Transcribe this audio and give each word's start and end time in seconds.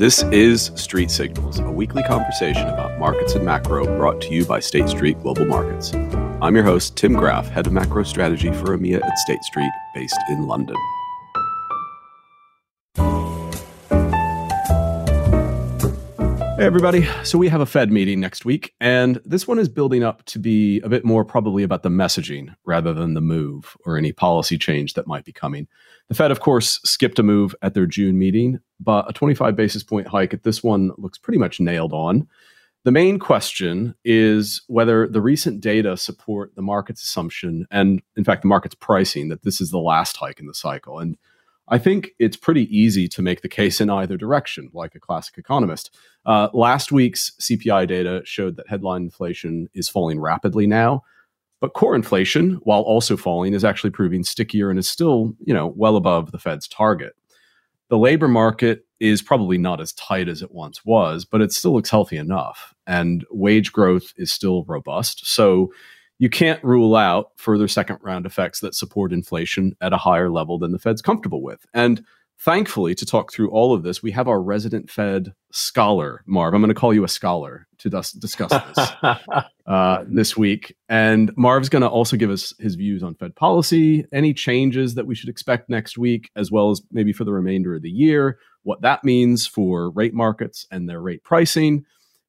This 0.00 0.22
is 0.32 0.72
Street 0.76 1.10
Signals, 1.10 1.58
a 1.58 1.70
weekly 1.70 2.02
conversation 2.02 2.66
about 2.68 2.98
markets 2.98 3.34
and 3.34 3.44
macro 3.44 3.84
brought 3.98 4.18
to 4.22 4.32
you 4.32 4.46
by 4.46 4.58
State 4.58 4.88
Street 4.88 5.20
Global 5.20 5.44
Markets. 5.44 5.92
I'm 6.40 6.54
your 6.54 6.64
host, 6.64 6.96
Tim 6.96 7.12
Graf, 7.12 7.50
head 7.50 7.66
of 7.66 7.74
macro 7.74 8.02
strategy 8.04 8.50
for 8.50 8.78
EMEA 8.78 9.04
at 9.04 9.18
State 9.18 9.42
Street, 9.42 9.70
based 9.92 10.16
in 10.30 10.46
London. 10.46 10.76
Hey, 16.60 16.66
everybody. 16.66 17.08
So, 17.24 17.38
we 17.38 17.48
have 17.48 17.62
a 17.62 17.66
Fed 17.66 17.90
meeting 17.90 18.20
next 18.20 18.44
week, 18.44 18.74
and 18.82 19.18
this 19.24 19.48
one 19.48 19.58
is 19.58 19.66
building 19.66 20.04
up 20.04 20.22
to 20.26 20.38
be 20.38 20.78
a 20.80 20.90
bit 20.90 21.06
more 21.06 21.24
probably 21.24 21.62
about 21.62 21.82
the 21.82 21.88
messaging 21.88 22.54
rather 22.66 22.92
than 22.92 23.14
the 23.14 23.22
move 23.22 23.78
or 23.86 23.96
any 23.96 24.12
policy 24.12 24.58
change 24.58 24.92
that 24.92 25.06
might 25.06 25.24
be 25.24 25.32
coming. 25.32 25.66
The 26.08 26.14
Fed, 26.14 26.30
of 26.30 26.40
course, 26.40 26.78
skipped 26.84 27.18
a 27.18 27.22
move 27.22 27.54
at 27.62 27.72
their 27.72 27.86
June 27.86 28.18
meeting, 28.18 28.60
but 28.78 29.08
a 29.08 29.14
25 29.14 29.56
basis 29.56 29.82
point 29.82 30.08
hike 30.08 30.34
at 30.34 30.42
this 30.42 30.62
one 30.62 30.90
looks 30.98 31.16
pretty 31.16 31.38
much 31.38 31.60
nailed 31.60 31.94
on. 31.94 32.28
The 32.84 32.92
main 32.92 33.18
question 33.18 33.94
is 34.04 34.60
whether 34.66 35.08
the 35.08 35.22
recent 35.22 35.62
data 35.62 35.96
support 35.96 36.54
the 36.56 36.62
market's 36.62 37.02
assumption 37.02 37.66
and, 37.70 38.02
in 38.18 38.24
fact, 38.24 38.42
the 38.42 38.48
market's 38.48 38.74
pricing 38.74 39.30
that 39.30 39.44
this 39.44 39.62
is 39.62 39.70
the 39.70 39.78
last 39.78 40.18
hike 40.18 40.40
in 40.40 40.46
the 40.46 40.52
cycle. 40.52 40.98
And 40.98 41.16
I 41.70 41.78
think 41.78 42.10
it's 42.18 42.36
pretty 42.36 42.64
easy 42.76 43.06
to 43.08 43.22
make 43.22 43.42
the 43.42 43.48
case 43.48 43.80
in 43.80 43.88
either 43.90 44.16
direction, 44.16 44.70
like 44.74 44.96
a 44.96 45.00
classic 45.00 45.38
economist. 45.38 45.96
Uh, 46.26 46.48
last 46.52 46.90
week's 46.90 47.30
CPI 47.40 47.86
data 47.86 48.22
showed 48.24 48.56
that 48.56 48.68
headline 48.68 49.02
inflation 49.02 49.68
is 49.72 49.88
falling 49.88 50.18
rapidly 50.18 50.66
now, 50.66 51.04
but 51.60 51.74
core 51.74 51.94
inflation, 51.94 52.54
while 52.64 52.80
also 52.80 53.16
falling, 53.16 53.54
is 53.54 53.64
actually 53.64 53.90
proving 53.90 54.24
stickier 54.24 54.68
and 54.68 54.80
is 54.80 54.90
still, 54.90 55.32
you 55.44 55.54
know, 55.54 55.68
well 55.76 55.96
above 55.96 56.32
the 56.32 56.38
Fed's 56.40 56.66
target. 56.66 57.14
The 57.88 57.98
labor 57.98 58.28
market 58.28 58.84
is 58.98 59.22
probably 59.22 59.56
not 59.56 59.80
as 59.80 59.92
tight 59.92 60.28
as 60.28 60.42
it 60.42 60.52
once 60.52 60.84
was, 60.84 61.24
but 61.24 61.40
it 61.40 61.52
still 61.52 61.72
looks 61.72 61.90
healthy 61.90 62.16
enough, 62.16 62.74
and 62.86 63.24
wage 63.30 63.72
growth 63.72 64.12
is 64.16 64.32
still 64.32 64.64
robust. 64.64 65.24
So 65.24 65.72
you 66.20 66.28
can't 66.28 66.62
rule 66.62 66.96
out 66.96 67.32
further 67.36 67.66
second 67.66 67.98
round 68.02 68.26
effects 68.26 68.60
that 68.60 68.74
support 68.74 69.10
inflation 69.10 69.74
at 69.80 69.94
a 69.94 69.96
higher 69.96 70.28
level 70.28 70.58
than 70.58 70.70
the 70.70 70.78
Fed's 70.78 71.00
comfortable 71.00 71.42
with. 71.42 71.64
And 71.72 72.04
thankfully, 72.38 72.94
to 72.96 73.06
talk 73.06 73.32
through 73.32 73.50
all 73.50 73.72
of 73.72 73.84
this, 73.84 74.02
we 74.02 74.10
have 74.10 74.28
our 74.28 74.42
resident 74.42 74.90
Fed 74.90 75.32
scholar, 75.50 76.22
Marv. 76.26 76.52
I'm 76.52 76.60
going 76.60 76.68
to 76.68 76.78
call 76.78 76.92
you 76.92 77.04
a 77.04 77.08
scholar 77.08 77.66
to 77.78 77.88
dis- 77.88 78.12
discuss 78.12 78.50
this 78.50 78.90
uh, 79.66 80.04
this 80.06 80.36
week. 80.36 80.76
And 80.90 81.32
Marv's 81.38 81.70
going 81.70 81.82
to 81.82 81.88
also 81.88 82.18
give 82.18 82.28
us 82.30 82.52
his 82.58 82.74
views 82.74 83.02
on 83.02 83.14
Fed 83.14 83.34
policy, 83.34 84.04
any 84.12 84.34
changes 84.34 84.96
that 84.96 85.06
we 85.06 85.14
should 85.14 85.30
expect 85.30 85.70
next 85.70 85.96
week, 85.96 86.30
as 86.36 86.52
well 86.52 86.70
as 86.70 86.82
maybe 86.92 87.14
for 87.14 87.24
the 87.24 87.32
remainder 87.32 87.74
of 87.74 87.80
the 87.80 87.90
year, 87.90 88.38
what 88.62 88.82
that 88.82 89.04
means 89.04 89.46
for 89.46 89.88
rate 89.92 90.12
markets 90.12 90.66
and 90.70 90.86
their 90.86 91.00
rate 91.00 91.24
pricing. 91.24 91.86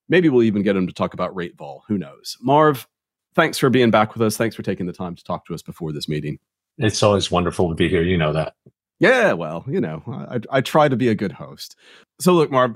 Maybe 0.07 0.29
we'll 0.29 0.43
even 0.43 0.63
get 0.63 0.77
him 0.77 0.87
to 0.87 0.93
talk 0.93 1.13
about 1.13 1.35
rate 1.35 1.57
vol. 1.57 1.83
Who 1.89 1.97
knows? 1.97 2.37
Marv, 2.41 2.87
thanks 3.35 3.57
for 3.57 3.69
being 3.69 3.91
back 3.91 4.13
with 4.13 4.21
us. 4.21 4.37
Thanks 4.37 4.55
for 4.55 4.63
taking 4.63 4.85
the 4.85 4.93
time 4.93 5.15
to 5.15 5.23
talk 5.23 5.45
to 5.45 5.53
us 5.53 5.61
before 5.61 5.91
this 5.91 6.07
meeting. 6.07 6.39
It's 6.77 7.03
always 7.03 7.29
wonderful 7.29 7.69
to 7.69 7.75
be 7.75 7.89
here. 7.89 8.03
You 8.03 8.17
know 8.17 8.33
that. 8.33 8.55
Yeah, 8.99 9.33
well, 9.33 9.65
you 9.67 9.81
know, 9.81 10.03
I, 10.07 10.39
I 10.57 10.61
try 10.61 10.87
to 10.87 10.95
be 10.95 11.07
a 11.07 11.15
good 11.15 11.31
host. 11.31 11.75
So, 12.19 12.33
look, 12.33 12.51
Marv, 12.51 12.75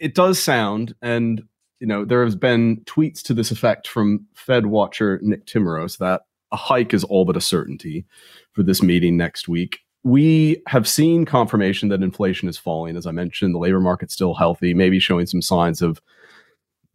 it 0.00 0.14
does 0.14 0.40
sound, 0.40 0.94
and 1.02 1.42
you 1.80 1.86
know, 1.86 2.04
there 2.04 2.24
has 2.24 2.36
been 2.36 2.78
tweets 2.84 3.22
to 3.22 3.34
this 3.34 3.50
effect 3.50 3.88
from 3.88 4.26
Fed 4.34 4.66
watcher 4.66 5.18
Nick 5.22 5.46
Timiraos 5.46 5.98
that 5.98 6.22
a 6.52 6.56
hike 6.56 6.94
is 6.94 7.02
all 7.04 7.24
but 7.24 7.36
a 7.36 7.40
certainty 7.40 8.06
for 8.52 8.62
this 8.62 8.82
meeting 8.82 9.16
next 9.16 9.48
week. 9.48 9.80
We 10.04 10.62
have 10.68 10.86
seen 10.86 11.24
confirmation 11.24 11.88
that 11.88 12.02
inflation 12.02 12.48
is 12.48 12.56
falling. 12.56 12.96
As 12.96 13.06
I 13.06 13.10
mentioned, 13.10 13.54
the 13.54 13.58
labor 13.58 13.80
market's 13.80 14.14
still 14.14 14.34
healthy, 14.34 14.74
maybe 14.74 15.00
showing 15.00 15.26
some 15.26 15.42
signs 15.42 15.82
of 15.82 16.00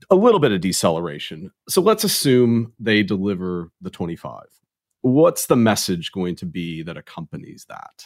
a 0.10 0.16
little 0.16 0.40
bit 0.40 0.52
of 0.52 0.62
deceleration. 0.62 1.52
So 1.68 1.82
let's 1.82 2.04
assume 2.04 2.74
they 2.80 3.04
deliver 3.04 3.72
the 3.82 3.90
25. 3.90 4.44
What's 5.02 5.46
the 5.46 5.56
message 5.56 6.12
going 6.12 6.36
to 6.38 6.46
be 6.46 6.84
that 6.84 6.98
accompanies 6.98 7.66
that? 7.70 8.06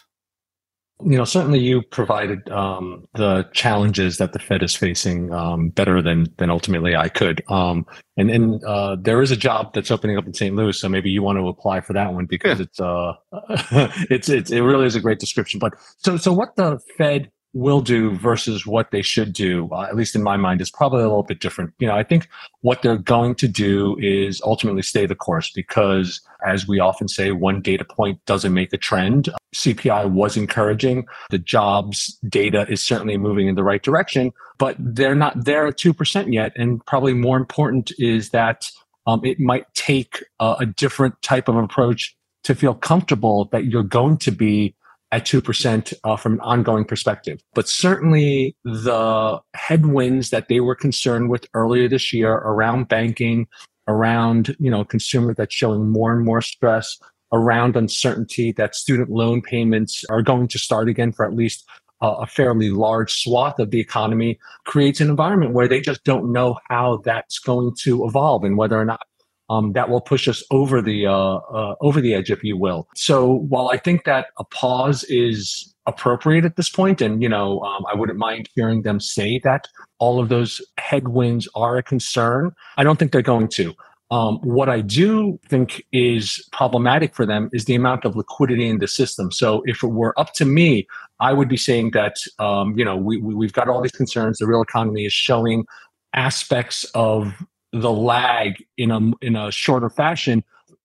You 1.04 1.18
know, 1.18 1.26
certainly 1.26 1.60
you 1.60 1.82
provided 1.82 2.48
um, 2.50 3.06
the 3.16 3.50
challenges 3.52 4.18
that 4.20 4.32
the 4.32 4.40
Fed 4.40 4.62
is 4.62 4.76
facing 4.76 5.34
um, 5.34 5.70
better 5.70 6.02
than 6.02 6.28
than 6.38 6.50
ultimately 6.50 6.96
I 6.96 7.10
could. 7.10 7.44
Um, 7.50 7.86
and 8.16 8.30
and 8.30 8.64
uh, 8.64 8.96
there 8.98 9.22
is 9.22 9.32
a 9.32 9.36
job 9.36 9.74
that's 9.74 9.92
opening 9.92 10.18
up 10.18 10.28
in 10.28 10.34
St. 10.34 10.56
Louis, 10.56 10.80
so 10.80 10.88
maybe 10.88 11.10
you 11.10 11.24
want 11.24 11.40
to 11.40 11.48
apply 11.48 11.82
for 11.82 11.94
that 11.94 12.14
one 12.14 12.26
because 12.26 12.60
yeah. 12.60 12.66
it's 12.66 12.80
uh, 12.80 13.14
it's 14.12 14.30
it's 14.30 14.52
it 14.52 14.62
really 14.62 14.86
is 14.86 14.96
a 14.96 15.02
great 15.02 15.20
description. 15.20 15.60
But 15.60 15.74
so 15.98 16.16
so 16.16 16.32
what 16.32 16.56
the 16.56 16.80
Fed 16.98 17.32
will 17.54 17.82
do 17.82 18.12
versus 18.18 18.66
what 18.66 18.92
they 18.92 19.02
should 19.02 19.32
do, 19.32 19.70
uh, 19.72 19.84
at 19.84 19.96
least 19.96 20.16
in 20.16 20.24
my 20.24 20.36
mind, 20.36 20.60
is 20.60 20.72
probably 20.72 21.02
a 21.02 21.08
little 21.08 21.24
bit 21.24 21.40
different. 21.40 21.72
You 21.78 21.88
know, 21.88 21.96
I 21.96 22.04
think 22.04 22.28
what 22.62 22.82
they're 22.82 22.98
going 22.98 23.36
to 23.36 23.48
do 23.48 23.96
is 24.00 24.42
ultimately 24.44 24.82
stay 24.82 25.06
the 25.06 25.16
course 25.16 25.52
because, 25.52 26.22
as 26.46 26.68
we 26.68 26.80
often 26.80 27.08
say, 27.08 27.32
one 27.32 27.62
data 27.62 27.86
point 27.86 28.24
doesn't 28.26 28.54
make 28.54 28.74
a 28.74 28.78
trend. 28.78 29.30
CPI 29.56 30.12
was 30.12 30.36
encouraging. 30.36 31.06
The 31.30 31.38
jobs 31.38 32.18
data 32.28 32.66
is 32.70 32.84
certainly 32.84 33.18
moving 33.18 33.48
in 33.48 33.56
the 33.56 33.64
right 33.64 33.84
direction, 33.84 34.34
but 34.58 34.76
they're 34.80 35.16
not 35.16 35.46
there 35.46 35.68
at 35.68 35.78
2% 35.78 36.34
yet. 36.34 36.54
And 36.56 36.84
probably 36.86 37.14
more 37.14 37.38
important 37.38 37.92
is 38.00 38.30
that 38.30 38.70
um, 39.06 39.24
it 39.24 39.40
might 39.40 39.72
take 39.74 40.24
a 40.40 40.66
different 40.66 41.22
type 41.22 41.48
of 41.48 41.58
approach 41.58 42.16
to 42.44 42.56
feel 42.56 42.74
comfortable 42.74 43.46
that 43.52 43.66
you're 43.66 43.84
going 43.84 44.18
to 44.18 44.32
be 44.32 44.76
at 45.14 45.26
2% 45.26 45.94
uh, 46.04 46.16
from 46.18 46.34
an 46.34 46.40
ongoing 46.40 46.84
perspective. 46.84 47.40
But 47.54 47.70
certainly 47.70 48.56
the 48.66 49.40
headwinds 49.54 50.32
that 50.32 50.48
they 50.48 50.60
were 50.60 50.74
concerned 50.74 51.30
with 51.30 51.46
earlier 51.54 51.88
this 51.88 52.12
year 52.12 52.32
around 52.34 52.88
banking, 52.88 53.48
around, 53.88 54.56
you 54.60 54.72
know, 54.72 54.84
consumer 54.84 55.36
that's 55.36 55.54
showing 55.54 55.92
more 55.92 56.12
and 56.14 56.26
more 56.26 56.42
stress, 56.42 56.98
around 57.32 57.76
uncertainty 57.76 58.52
that 58.54 58.76
student 58.76 59.12
loan 59.12 59.44
payments 59.44 60.04
are 60.10 60.24
going 60.24 60.48
to 60.48 60.58
start 60.58 60.90
again 60.90 61.12
for 61.12 61.26
at 61.26 61.36
least 61.36 61.64
uh, 62.02 62.16
a 62.20 62.26
fairly 62.26 62.72
large 62.72 63.14
swath 63.14 63.60
of 63.60 63.70
the 63.70 63.80
economy 63.80 64.40
creates 64.66 65.00
an 65.00 65.12
environment 65.12 65.54
where 65.54 65.68
they 65.68 65.80
just 65.80 66.04
don't 66.04 66.32
know 66.32 66.58
how 66.70 67.00
that's 67.06 67.38
going 67.38 67.72
to 67.82 68.04
evolve 68.06 68.44
and 68.44 68.58
whether 68.58 68.80
or 68.80 68.86
not 68.86 69.06
um, 69.54 69.74
that 69.74 69.90
will 69.90 70.02
push 70.02 70.28
us 70.28 70.44
over 70.52 70.82
the 70.82 71.06
uh, 71.06 71.38
uh, 71.60 71.76
over 71.82 72.02
the 72.02 72.14
edge, 72.14 72.32
if 72.32 72.44
you 72.44 72.58
will. 72.58 72.88
So 72.96 73.34
while 73.50 73.70
I 73.70 73.78
think 73.78 74.06
that 74.06 74.28
a 74.38 74.44
pause 74.44 75.04
is 75.06 75.74
appropriate 75.86 76.46
at 76.46 76.56
this 76.56 76.70
point, 76.70 77.02
and 77.02 77.22
you 77.22 77.30
know, 77.30 77.60
um, 77.62 77.86
I 77.92 77.96
wouldn't 77.96 78.18
mind 78.18 78.50
hearing 78.56 78.82
them 78.82 79.00
say 79.00 79.40
that 79.44 79.68
all 80.00 80.20
of 80.20 80.30
those 80.30 80.62
headwinds 80.78 81.48
are 81.56 81.78
a 81.78 81.84
concern. 81.84 82.52
I 82.78 82.84
don't 82.84 82.98
think 82.98 83.12
they're 83.12 83.22
going 83.22 83.50
to. 83.50 83.74
Um, 84.12 84.38
what 84.44 84.70
I 84.70 84.82
do 84.82 85.40
think 85.48 85.84
is 85.92 86.48
problematic 86.52 87.16
for 87.16 87.26
them 87.26 87.50
is 87.52 87.66
the 87.66 87.74
amount 87.74 88.06
of 88.06 88.16
liquidity 88.16 88.70
in 88.70 88.78
the 88.78 88.88
system. 88.88 89.32
So 89.32 89.64
if 89.66 89.82
it 89.84 89.88
were 89.88 90.18
up 90.20 90.34
to 90.34 90.46
me, 90.46 90.86
I 91.20 91.34
would 91.34 91.50
be 91.50 91.58
saying 91.58 91.92
that 91.92 92.18
um, 92.40 92.78
you 92.78 92.86
know 92.86 92.96
we, 92.96 93.18
we, 93.18 93.46
have 93.46 93.54
got 93.54 93.70
all 93.70 93.82
these 93.82 93.92
concerns. 93.92 94.40
The 94.40 94.48
real 94.48 94.62
economy 94.62 95.06
is 95.06 95.14
showing 95.14 95.66
aspects 96.14 96.84
of 96.94 97.34
the 97.74 97.92
lag 97.92 98.64
in 98.78 98.92
a 98.92 99.00
in 99.22 99.36
a 99.36 99.52
shorter 99.52 99.90
fashion 99.90 100.44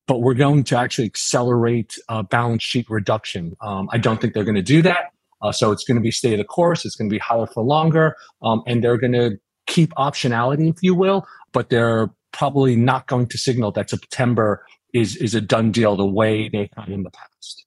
but 0.09 0.23
we're 0.23 0.35
going 0.35 0.65
to 0.65 0.77
actually 0.77 1.05
accelerate 1.05 1.97
uh, 2.09 2.23
balance 2.23 2.63
sheet 2.63 2.89
reduction. 2.89 3.55
Um, 3.61 3.89
I 3.93 3.99
don't 3.99 4.21
think 4.21 4.33
they're 4.33 4.43
going 4.43 4.55
to 4.55 4.63
do 4.63 4.81
that. 4.83 5.13
Uh, 5.43 5.53
so 5.53 5.71
it's 5.71 5.85
going 5.85 5.97
to 5.97 6.01
be 6.01 6.11
stay 6.11 6.35
the 6.35 6.45
course. 6.45 6.85
It's 6.85 6.97
going 6.97 7.09
to 7.09 7.15
be 7.15 7.19
higher 7.19 7.47
for 7.47 7.63
longer, 7.63 8.17
um, 8.43 8.63
and 8.67 8.83
they're 8.83 8.97
going 8.97 9.13
to 9.13 9.39
keep 9.67 9.91
optionality, 9.93 10.69
if 10.71 10.83
you 10.83 10.95
will. 10.95 11.27
But 11.53 11.69
they're 11.69 12.11
probably 12.33 12.75
not 12.75 13.07
going 13.07 13.27
to 13.29 13.39
signal 13.39 13.71
that 13.73 13.91
September 13.91 14.65
is 14.93 15.15
is 15.17 15.35
a 15.37 15.41
done 15.41 15.71
deal 15.71 15.95
the 15.95 16.07
way 16.07 16.49
they 16.49 16.71
have 16.77 16.89
in 16.89 17.05
the 17.05 17.11
past. 17.11 17.67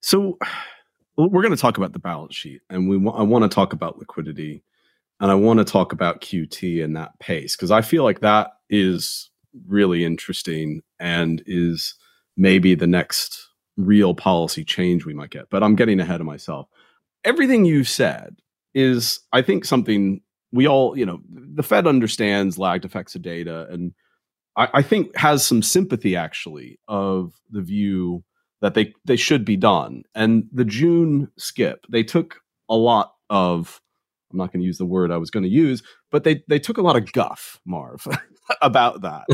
So 0.00 0.38
we're 1.16 1.42
going 1.42 1.54
to 1.54 1.60
talk 1.60 1.76
about 1.76 1.92
the 1.92 2.00
balance 2.00 2.34
sheet, 2.34 2.62
and 2.68 2.88
we 2.88 2.96
I 2.96 3.22
want 3.22 3.44
to 3.44 3.48
talk 3.48 3.72
about 3.72 3.98
liquidity 3.98 4.64
and 5.20 5.30
I 5.30 5.34
want 5.34 5.58
to 5.58 5.64
talk 5.64 5.92
about 5.92 6.20
QT 6.20 6.82
and 6.82 6.96
that 6.96 7.18
pace 7.18 7.56
because 7.56 7.70
I 7.70 7.82
feel 7.82 8.04
like 8.04 8.20
that 8.20 8.50
is 8.70 9.30
really 9.66 10.04
interesting 10.04 10.82
and 11.00 11.42
is 11.46 11.94
maybe 12.36 12.74
the 12.74 12.86
next 12.86 13.48
real 13.76 14.14
policy 14.14 14.64
change 14.64 15.04
we 15.04 15.14
might 15.14 15.30
get. 15.30 15.50
But 15.50 15.62
I'm 15.62 15.76
getting 15.76 16.00
ahead 16.00 16.20
of 16.20 16.26
myself. 16.26 16.68
Everything 17.24 17.64
you 17.64 17.84
said 17.84 18.36
is, 18.74 19.20
I 19.32 19.42
think, 19.42 19.64
something 19.64 20.20
we 20.52 20.66
all, 20.66 20.96
you 20.96 21.04
know, 21.04 21.20
the 21.28 21.62
Fed 21.62 21.86
understands 21.86 22.58
lagged 22.58 22.84
effects 22.84 23.14
of 23.14 23.22
data 23.22 23.66
and 23.70 23.92
I, 24.58 24.68
I 24.74 24.82
think 24.82 25.16
has 25.16 25.46
some 25.46 25.62
sympathy 25.62 26.16
actually 26.16 26.78
of 26.88 27.32
the 27.50 27.62
view 27.62 28.24
that 28.60 28.74
they 28.74 28.92
they 29.04 29.16
should 29.16 29.44
be 29.44 29.56
done. 29.56 30.02
And 30.14 30.48
the 30.52 30.64
June 30.64 31.30
skip, 31.38 31.86
they 31.88 32.02
took 32.02 32.40
a 32.68 32.74
lot 32.74 33.14
of 33.30 33.80
I'm 34.30 34.38
not 34.38 34.52
going 34.52 34.60
to 34.60 34.66
use 34.66 34.78
the 34.78 34.86
word 34.86 35.10
I 35.10 35.16
was 35.16 35.30
going 35.30 35.44
to 35.44 35.48
use, 35.48 35.82
but 36.10 36.24
they 36.24 36.42
they 36.48 36.58
took 36.58 36.78
a 36.78 36.82
lot 36.82 36.96
of 36.96 37.12
guff, 37.12 37.60
Marv, 37.64 38.06
about 38.62 39.02
that, 39.02 39.24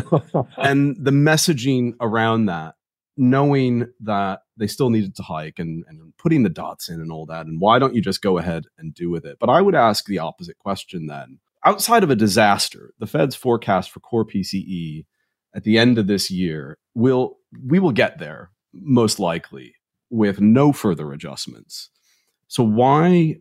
and 0.56 0.96
the 0.98 1.10
messaging 1.10 1.94
around 2.00 2.46
that 2.46 2.74
knowing 3.16 3.86
that 4.00 4.40
they 4.56 4.66
still 4.66 4.90
needed 4.90 5.14
to 5.16 5.22
hike 5.22 5.58
and, 5.58 5.84
and 5.88 6.12
putting 6.18 6.42
the 6.42 6.48
dots 6.48 6.88
in 6.88 7.00
and 7.00 7.12
all 7.12 7.26
that. 7.26 7.46
And 7.46 7.60
why 7.60 7.78
don't 7.78 7.94
you 7.94 8.02
just 8.02 8.22
go 8.22 8.38
ahead 8.38 8.64
and 8.78 8.94
do 8.94 9.10
with 9.10 9.24
it? 9.24 9.36
But 9.38 9.50
I 9.50 9.60
would 9.60 9.74
ask 9.74 10.06
the 10.06 10.18
opposite 10.18 10.58
question 10.58 11.06
then. 11.06 11.38
Outside 11.64 12.02
of 12.02 12.10
a 12.10 12.16
disaster, 12.16 12.92
the 12.98 13.06
Fed's 13.06 13.36
forecast 13.36 13.90
for 13.90 14.00
core 14.00 14.26
PCE 14.26 15.06
at 15.54 15.64
the 15.64 15.78
end 15.78 15.98
of 15.98 16.06
this 16.06 16.30
year 16.30 16.78
will 16.94 17.38
we 17.66 17.78
will 17.78 17.92
get 17.92 18.18
there 18.18 18.50
most 18.72 19.18
likely 19.20 19.74
with 20.10 20.40
no 20.40 20.72
further 20.72 21.12
adjustments. 21.12 21.90
So 22.48 22.62
why 22.64 23.36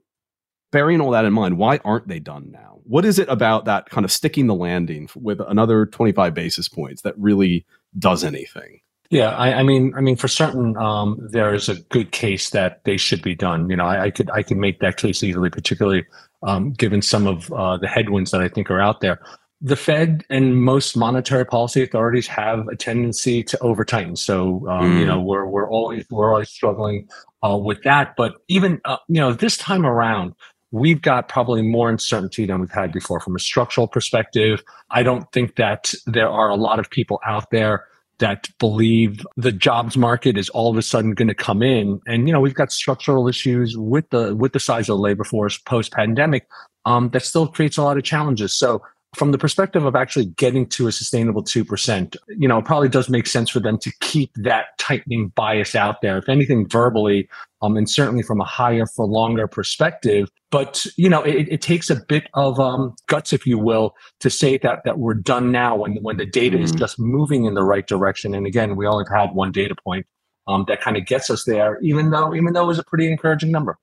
bearing 0.73 0.99
all 0.99 1.11
that 1.11 1.23
in 1.23 1.31
mind, 1.31 1.57
why 1.57 1.79
aren't 1.85 2.09
they 2.09 2.19
done 2.19 2.49
now? 2.51 2.79
What 2.83 3.05
is 3.05 3.19
it 3.19 3.29
about 3.29 3.63
that 3.65 3.89
kind 3.89 4.03
of 4.03 4.11
sticking 4.11 4.47
the 4.47 4.55
landing 4.55 5.07
with 5.15 5.39
another 5.39 5.85
25 5.85 6.33
basis 6.33 6.67
points 6.67 7.03
that 7.03 7.17
really 7.17 7.65
does 7.97 8.25
anything? 8.25 8.81
Yeah, 9.09 9.29
I, 9.29 9.59
I, 9.59 9.63
mean, 9.63 9.93
I 9.95 10.01
mean, 10.01 10.15
for 10.15 10.27
certain, 10.27 10.75
um, 10.75 11.19
there 11.31 11.53
is 11.53 11.69
a 11.69 11.75
good 11.75 12.11
case 12.11 12.49
that 12.49 12.83
they 12.83 12.97
should 12.97 13.21
be 13.21 13.35
done. 13.35 13.69
You 13.69 13.75
know, 13.75 13.85
I, 13.85 14.05
I 14.05 14.09
could 14.09 14.31
I 14.31 14.41
could 14.41 14.57
make 14.57 14.79
that 14.79 14.97
case 14.97 15.21
easily, 15.21 15.51
particularly 15.51 16.03
um, 16.41 16.71
given 16.71 17.03
some 17.03 17.27
of 17.27 17.53
uh, 17.53 17.77
the 17.77 17.87
headwinds 17.87 18.31
that 18.31 18.41
I 18.41 18.47
think 18.47 18.71
are 18.71 18.81
out 18.81 19.01
there. 19.01 19.19
The 19.61 19.75
Fed 19.75 20.25
and 20.31 20.61
most 20.61 20.97
monetary 20.97 21.45
policy 21.45 21.83
authorities 21.83 22.25
have 22.27 22.67
a 22.67 22.75
tendency 22.75 23.43
to 23.43 23.59
over 23.59 23.85
tighten. 23.85 24.15
So, 24.15 24.67
um, 24.67 24.93
mm. 24.93 24.99
you 24.99 25.05
know, 25.05 25.21
we're 25.21 25.45
we're 25.45 25.69
always 25.69 26.05
we're 26.09 26.31
always 26.31 26.49
struggling 26.49 27.07
uh, 27.45 27.55
with 27.55 27.83
that. 27.83 28.15
But 28.17 28.33
even 28.47 28.81
uh, 28.85 28.97
you 29.07 29.21
know, 29.21 29.33
this 29.33 29.57
time 29.57 29.85
around, 29.85 30.33
we've 30.73 31.03
got 31.03 31.29
probably 31.29 31.61
more 31.61 31.87
uncertainty 31.87 32.47
than 32.47 32.59
we've 32.59 32.71
had 32.71 32.91
before 32.91 33.19
from 33.19 33.35
a 33.35 33.39
structural 33.39 33.87
perspective. 33.87 34.61
I 34.89 35.03
don't 35.03 35.31
think 35.31 35.55
that 35.55 35.93
there 36.07 36.27
are 36.27 36.49
a 36.49 36.55
lot 36.55 36.79
of 36.79 36.89
people 36.89 37.21
out 37.25 37.51
there 37.51 37.85
that 38.17 38.49
believe 38.59 39.25
the 39.37 39.51
jobs 39.51 39.95
market 39.95 40.35
is 40.35 40.49
all 40.49 40.71
of 40.71 40.77
a 40.77 40.81
sudden 40.81 41.13
going 41.13 41.27
to 41.27 41.35
come 41.35 41.61
in 41.61 41.99
and 42.05 42.27
you 42.27 42.33
know 42.33 42.39
we've 42.39 42.53
got 42.53 42.71
structural 42.71 43.27
issues 43.27 43.75
with 43.75 44.07
the 44.11 44.35
with 44.35 44.53
the 44.53 44.59
size 44.59 44.87
of 44.87 44.97
the 44.97 45.01
labor 45.01 45.23
force 45.23 45.57
post 45.57 45.91
pandemic 45.91 46.47
um, 46.85 47.09
that 47.09 47.23
still 47.23 47.47
creates 47.47 47.75
a 47.75 47.83
lot 47.83 47.97
of 47.97 48.03
challenges 48.03 48.55
so 48.55 48.81
from 49.15 49.31
the 49.31 49.37
perspective 49.37 49.85
of 49.85 49.95
actually 49.95 50.25
getting 50.25 50.65
to 50.67 50.87
a 50.87 50.91
sustainable 50.91 51.43
2%, 51.43 52.15
you 52.29 52.47
know, 52.47 52.57
it 52.57 52.65
probably 52.65 52.89
does 52.89 53.09
make 53.09 53.27
sense 53.27 53.49
for 53.49 53.59
them 53.59 53.77
to 53.79 53.91
keep 54.01 54.31
that 54.35 54.77
tightening 54.77 55.29
bias 55.29 55.75
out 55.75 56.01
there. 56.01 56.17
If 56.17 56.29
anything, 56.29 56.67
verbally, 56.67 57.29
um, 57.61 57.77
and 57.77 57.89
certainly 57.89 58.23
from 58.23 58.41
a 58.41 58.45
higher 58.45 58.85
for 58.85 59.05
longer 59.05 59.47
perspective. 59.47 60.29
But, 60.51 60.85
you 60.97 61.09
know, 61.09 61.21
it, 61.21 61.47
it 61.49 61.61
takes 61.61 61.89
a 61.89 61.95
bit 61.95 62.27
of 62.33 62.59
um, 62.59 62.95
guts, 63.07 63.33
if 63.33 63.47
you 63.47 63.57
will, 63.57 63.95
to 64.19 64.29
say 64.29 64.57
that 64.59 64.83
that 64.85 64.99
we're 64.99 65.13
done 65.13 65.51
now 65.51 65.77
when, 65.77 65.95
when 66.01 66.17
the 66.17 66.25
data 66.25 66.57
mm-hmm. 66.57 66.65
is 66.65 66.71
just 66.71 66.99
moving 66.99 67.45
in 67.45 67.53
the 67.53 67.63
right 67.63 67.87
direction. 67.87 68.33
And 68.33 68.45
again, 68.45 68.75
we 68.75 68.85
only 68.85 69.05
had 69.11 69.33
one 69.33 69.51
data 69.51 69.75
point 69.83 70.05
um, 70.47 70.65
that 70.67 70.81
kind 70.81 70.97
of 70.97 71.05
gets 71.05 71.29
us 71.29 71.45
there, 71.45 71.79
even 71.81 72.11
though 72.11 72.35
even 72.35 72.53
though 72.53 72.63
it 72.63 72.67
was 72.67 72.79
a 72.79 72.83
pretty 72.83 73.07
encouraging 73.07 73.51
number. 73.51 73.77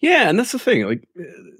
Yeah, 0.00 0.28
and 0.28 0.38
that's 0.38 0.52
the 0.52 0.58
thing. 0.58 0.86
Like, 0.86 1.08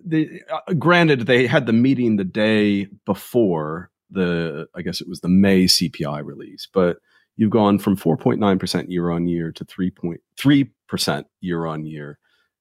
the, 0.05 0.43
uh, 0.51 0.75
granted, 0.75 1.27
they 1.27 1.47
had 1.47 1.67
the 1.67 1.73
meeting 1.73 2.17
the 2.17 2.25
day 2.25 2.87
before 3.05 3.91
the, 4.11 4.67
I 4.75 4.83
guess 4.83 5.01
it 5.01 5.09
was 5.09 5.21
the 5.21 5.29
May 5.29 5.65
CPI 5.65 6.25
release, 6.25 6.69
but 6.73 6.99
you've 7.37 7.51
gone 7.51 7.79
from 7.79 7.97
4.9% 7.97 8.87
year 8.89 9.11
on 9.11 9.27
year 9.27 9.53
to 9.53 9.65
3.3% 9.65 11.25
year 11.41 11.67
on 11.67 11.85
year 11.85 12.19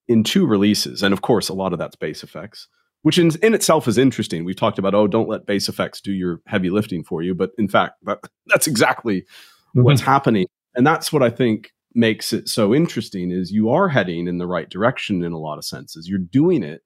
in 0.08 0.24
two 0.24 0.46
releases. 0.46 1.04
And 1.04 1.14
of 1.14 1.22
course, 1.22 1.50
a 1.50 1.54
lot 1.54 1.74
of 1.74 1.80
that's 1.80 1.96
base 1.96 2.24
effects, 2.24 2.68
which 3.02 3.18
in, 3.18 3.32
in 3.42 3.54
itself 3.54 3.88
is 3.88 3.98
interesting. 3.98 4.44
We've 4.46 4.56
talked 4.56 4.80
about, 4.80 4.96
oh, 4.96 5.08
don't 5.08 5.30
let 5.30 5.46
base 5.46 5.70
effects 5.70 6.02
do 6.02 6.12
your 6.12 6.42
heavy 6.48 6.70
lifting 6.70 7.04
for 7.04 7.22
you. 7.22 7.34
But 7.34 7.52
in 7.58 7.68
fact, 7.68 7.96
that, 8.04 8.20
that's 8.48 8.68
exactly 8.68 9.22
mm-hmm. 9.22 9.84
what's 9.84 10.02
happening. 10.02 10.48
And 10.76 10.86
that's 10.86 11.14
what 11.14 11.24
I 11.24 11.30
think 11.30 11.72
makes 11.96 12.34
it 12.34 12.50
so 12.50 12.74
interesting 12.74 13.32
is 13.32 13.52
you 13.52 13.70
are 13.70 13.88
heading 13.88 14.28
in 14.28 14.38
the 14.38 14.48
right 14.48 14.70
direction 14.70 15.24
in 15.24 15.32
a 15.32 15.40
lot 15.40 15.58
of 15.58 15.66
senses. 15.66 16.08
You're 16.08 16.20
doing 16.20 16.64
it 16.64 16.84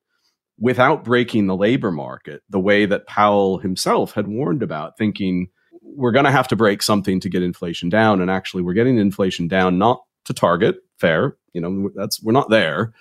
without 0.60 1.04
breaking 1.04 1.48
the 1.48 1.56
labor 1.56 1.92
market 1.92 2.44
the 2.50 2.60
way 2.60 2.86
that 2.86 3.08
Powell 3.08 3.58
himself 3.58 4.14
had 4.14 4.28
warned 4.28 4.62
about, 4.62 4.98
thinking 4.98 5.48
we're 5.82 6.12
going 6.12 6.26
to 6.26 6.32
have 6.32 6.48
to 6.50 6.56
break 6.56 6.82
something 6.82 7.20
to 7.22 7.30
get 7.30 7.44
inflation 7.44 7.90
down. 7.90 8.22
And 8.22 8.30
actually, 8.30 8.64
we're 8.64 8.74
getting 8.74 8.98
inflation 8.98 9.48
down 9.48 9.78
not 9.78 10.04
to 10.26 10.34
target, 10.34 10.78
fair, 10.98 11.38
you 11.54 11.62
know, 11.62 11.90
that's 11.96 12.22
we're 12.22 12.34
not 12.34 12.50
there, 12.50 12.94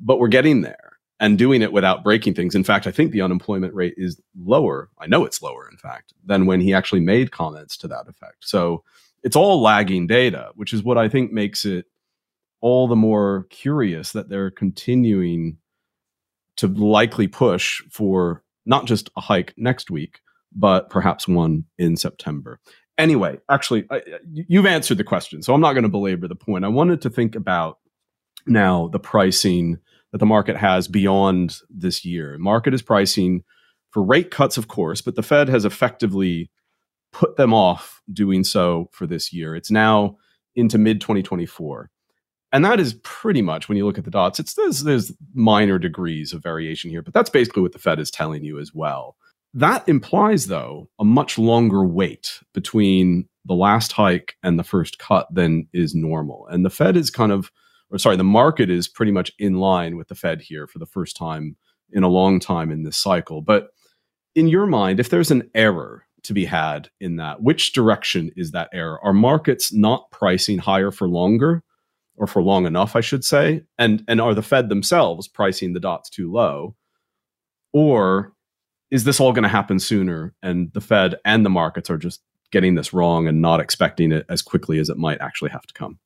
but 0.00 0.18
we're 0.18 0.28
getting 0.28 0.60
there 0.60 0.92
and 1.18 1.38
doing 1.38 1.62
it 1.62 1.72
without 1.72 2.04
breaking 2.04 2.34
things. 2.34 2.54
In 2.54 2.64
fact, 2.64 2.86
I 2.86 2.90
think 2.90 3.12
the 3.12 3.22
unemployment 3.22 3.74
rate 3.74 3.94
is 3.96 4.20
lower. 4.38 4.88
I 4.98 5.06
know 5.06 5.24
it's 5.24 5.42
lower, 5.42 5.68
in 5.70 5.76
fact, 5.76 6.12
than 6.24 6.46
when 6.46 6.60
he 6.60 6.74
actually 6.74 7.00
made 7.00 7.30
comments 7.32 7.76
to 7.78 7.88
that 7.88 8.08
effect. 8.08 8.38
So 8.40 8.82
it's 9.22 9.36
all 9.36 9.62
lagging 9.62 10.06
data, 10.06 10.50
which 10.54 10.72
is 10.72 10.82
what 10.82 10.98
I 10.98 11.08
think 11.08 11.32
makes 11.32 11.64
it 11.64 11.86
all 12.60 12.88
the 12.88 12.96
more 12.96 13.46
curious 13.50 14.12
that 14.12 14.28
they're 14.28 14.50
continuing 14.50 15.58
to 16.56 16.68
likely 16.68 17.28
push 17.28 17.82
for 17.90 18.42
not 18.66 18.86
just 18.86 19.10
a 19.16 19.20
hike 19.20 19.54
next 19.56 19.90
week, 19.90 20.20
but 20.54 20.90
perhaps 20.90 21.26
one 21.26 21.64
in 21.78 21.96
September. 21.96 22.60
Anyway, 22.98 23.38
actually, 23.50 23.84
I, 23.90 24.02
you've 24.32 24.66
answered 24.66 24.98
the 24.98 25.04
question, 25.04 25.42
so 25.42 25.54
I'm 25.54 25.60
not 25.60 25.72
going 25.72 25.82
to 25.84 25.88
belabor 25.88 26.28
the 26.28 26.36
point. 26.36 26.64
I 26.64 26.68
wanted 26.68 27.00
to 27.02 27.10
think 27.10 27.34
about 27.34 27.78
now 28.46 28.88
the 28.88 29.00
pricing 29.00 29.78
that 30.12 30.18
the 30.18 30.26
market 30.26 30.56
has 30.56 30.88
beyond 30.88 31.56
this 31.70 32.04
year. 32.04 32.36
Market 32.38 32.74
is 32.74 32.82
pricing 32.82 33.44
for 33.90 34.02
rate 34.02 34.30
cuts, 34.30 34.58
of 34.58 34.68
course, 34.68 35.00
but 35.00 35.16
the 35.16 35.22
Fed 35.22 35.48
has 35.48 35.64
effectively 35.64 36.50
put 37.12 37.36
them 37.36 37.54
off 37.54 38.02
doing 38.12 38.44
so 38.44 38.88
for 38.92 39.06
this 39.06 39.32
year. 39.32 39.54
It's 39.54 39.70
now 39.70 40.16
into 40.54 40.78
mid 40.78 41.00
2024. 41.00 41.90
And 42.52 42.64
that 42.64 42.78
is 42.78 42.94
pretty 43.02 43.40
much 43.40 43.68
when 43.68 43.78
you 43.78 43.86
look 43.86 43.96
at 43.96 44.04
the 44.04 44.10
dots, 44.10 44.38
it's 44.38 44.54
there's, 44.54 44.82
there's 44.82 45.12
minor 45.32 45.78
degrees 45.78 46.34
of 46.34 46.42
variation 46.42 46.90
here, 46.90 47.00
but 47.00 47.14
that's 47.14 47.30
basically 47.30 47.62
what 47.62 47.72
the 47.72 47.78
Fed 47.78 47.98
is 47.98 48.10
telling 48.10 48.44
you 48.44 48.58
as 48.58 48.74
well. 48.74 49.16
That 49.54 49.86
implies, 49.88 50.46
though, 50.46 50.88
a 50.98 51.04
much 51.04 51.38
longer 51.38 51.84
wait 51.84 52.40
between 52.52 53.28
the 53.44 53.54
last 53.54 53.92
hike 53.92 54.36
and 54.42 54.58
the 54.58 54.64
first 54.64 54.98
cut 54.98 55.26
than 55.34 55.66
is 55.72 55.94
normal. 55.94 56.46
And 56.48 56.64
the 56.64 56.70
Fed 56.70 56.96
is 56.96 57.10
kind 57.10 57.32
of, 57.32 57.50
or 57.90 57.98
sorry, 57.98 58.16
the 58.16 58.24
market 58.24 58.70
is 58.70 58.88
pretty 58.88 59.12
much 59.12 59.32
in 59.38 59.54
line 59.54 59.96
with 59.96 60.08
the 60.08 60.14
Fed 60.14 60.42
here 60.42 60.66
for 60.66 60.78
the 60.78 60.86
first 60.86 61.16
time 61.16 61.56
in 61.90 62.02
a 62.02 62.08
long 62.08 62.38
time 62.38 62.70
in 62.70 62.82
this 62.82 62.96
cycle. 62.96 63.42
But 63.42 63.68
in 64.34 64.48
your 64.48 64.66
mind, 64.66 65.00
if 65.00 65.10
there's 65.10 65.30
an 65.30 65.50
error 65.54 66.06
to 66.24 66.32
be 66.32 66.44
had 66.44 66.88
in 67.00 67.16
that. 67.16 67.42
Which 67.42 67.72
direction 67.72 68.30
is 68.36 68.52
that 68.52 68.68
error? 68.72 68.98
Are 69.04 69.12
markets 69.12 69.72
not 69.72 70.10
pricing 70.10 70.58
higher 70.58 70.90
for 70.90 71.08
longer 71.08 71.62
or 72.16 72.26
for 72.26 72.42
long 72.42 72.66
enough, 72.66 72.94
I 72.94 73.00
should 73.00 73.24
say? 73.24 73.64
And 73.78 74.04
and 74.08 74.20
are 74.20 74.34
the 74.34 74.42
Fed 74.42 74.68
themselves 74.68 75.28
pricing 75.28 75.72
the 75.72 75.80
dots 75.80 76.10
too 76.10 76.30
low? 76.30 76.76
Or 77.72 78.32
is 78.90 79.04
this 79.04 79.20
all 79.20 79.32
going 79.32 79.44
to 79.44 79.48
happen 79.48 79.78
sooner 79.78 80.34
and 80.42 80.72
the 80.72 80.80
Fed 80.80 81.16
and 81.24 81.44
the 81.44 81.50
markets 81.50 81.90
are 81.90 81.98
just 81.98 82.20
getting 82.50 82.74
this 82.74 82.92
wrong 82.92 83.26
and 83.26 83.40
not 83.40 83.60
expecting 83.60 84.12
it 84.12 84.26
as 84.28 84.42
quickly 84.42 84.78
as 84.78 84.90
it 84.90 84.98
might 84.98 85.20
actually 85.20 85.50
have 85.50 85.66
to 85.66 85.74
come? 85.74 85.98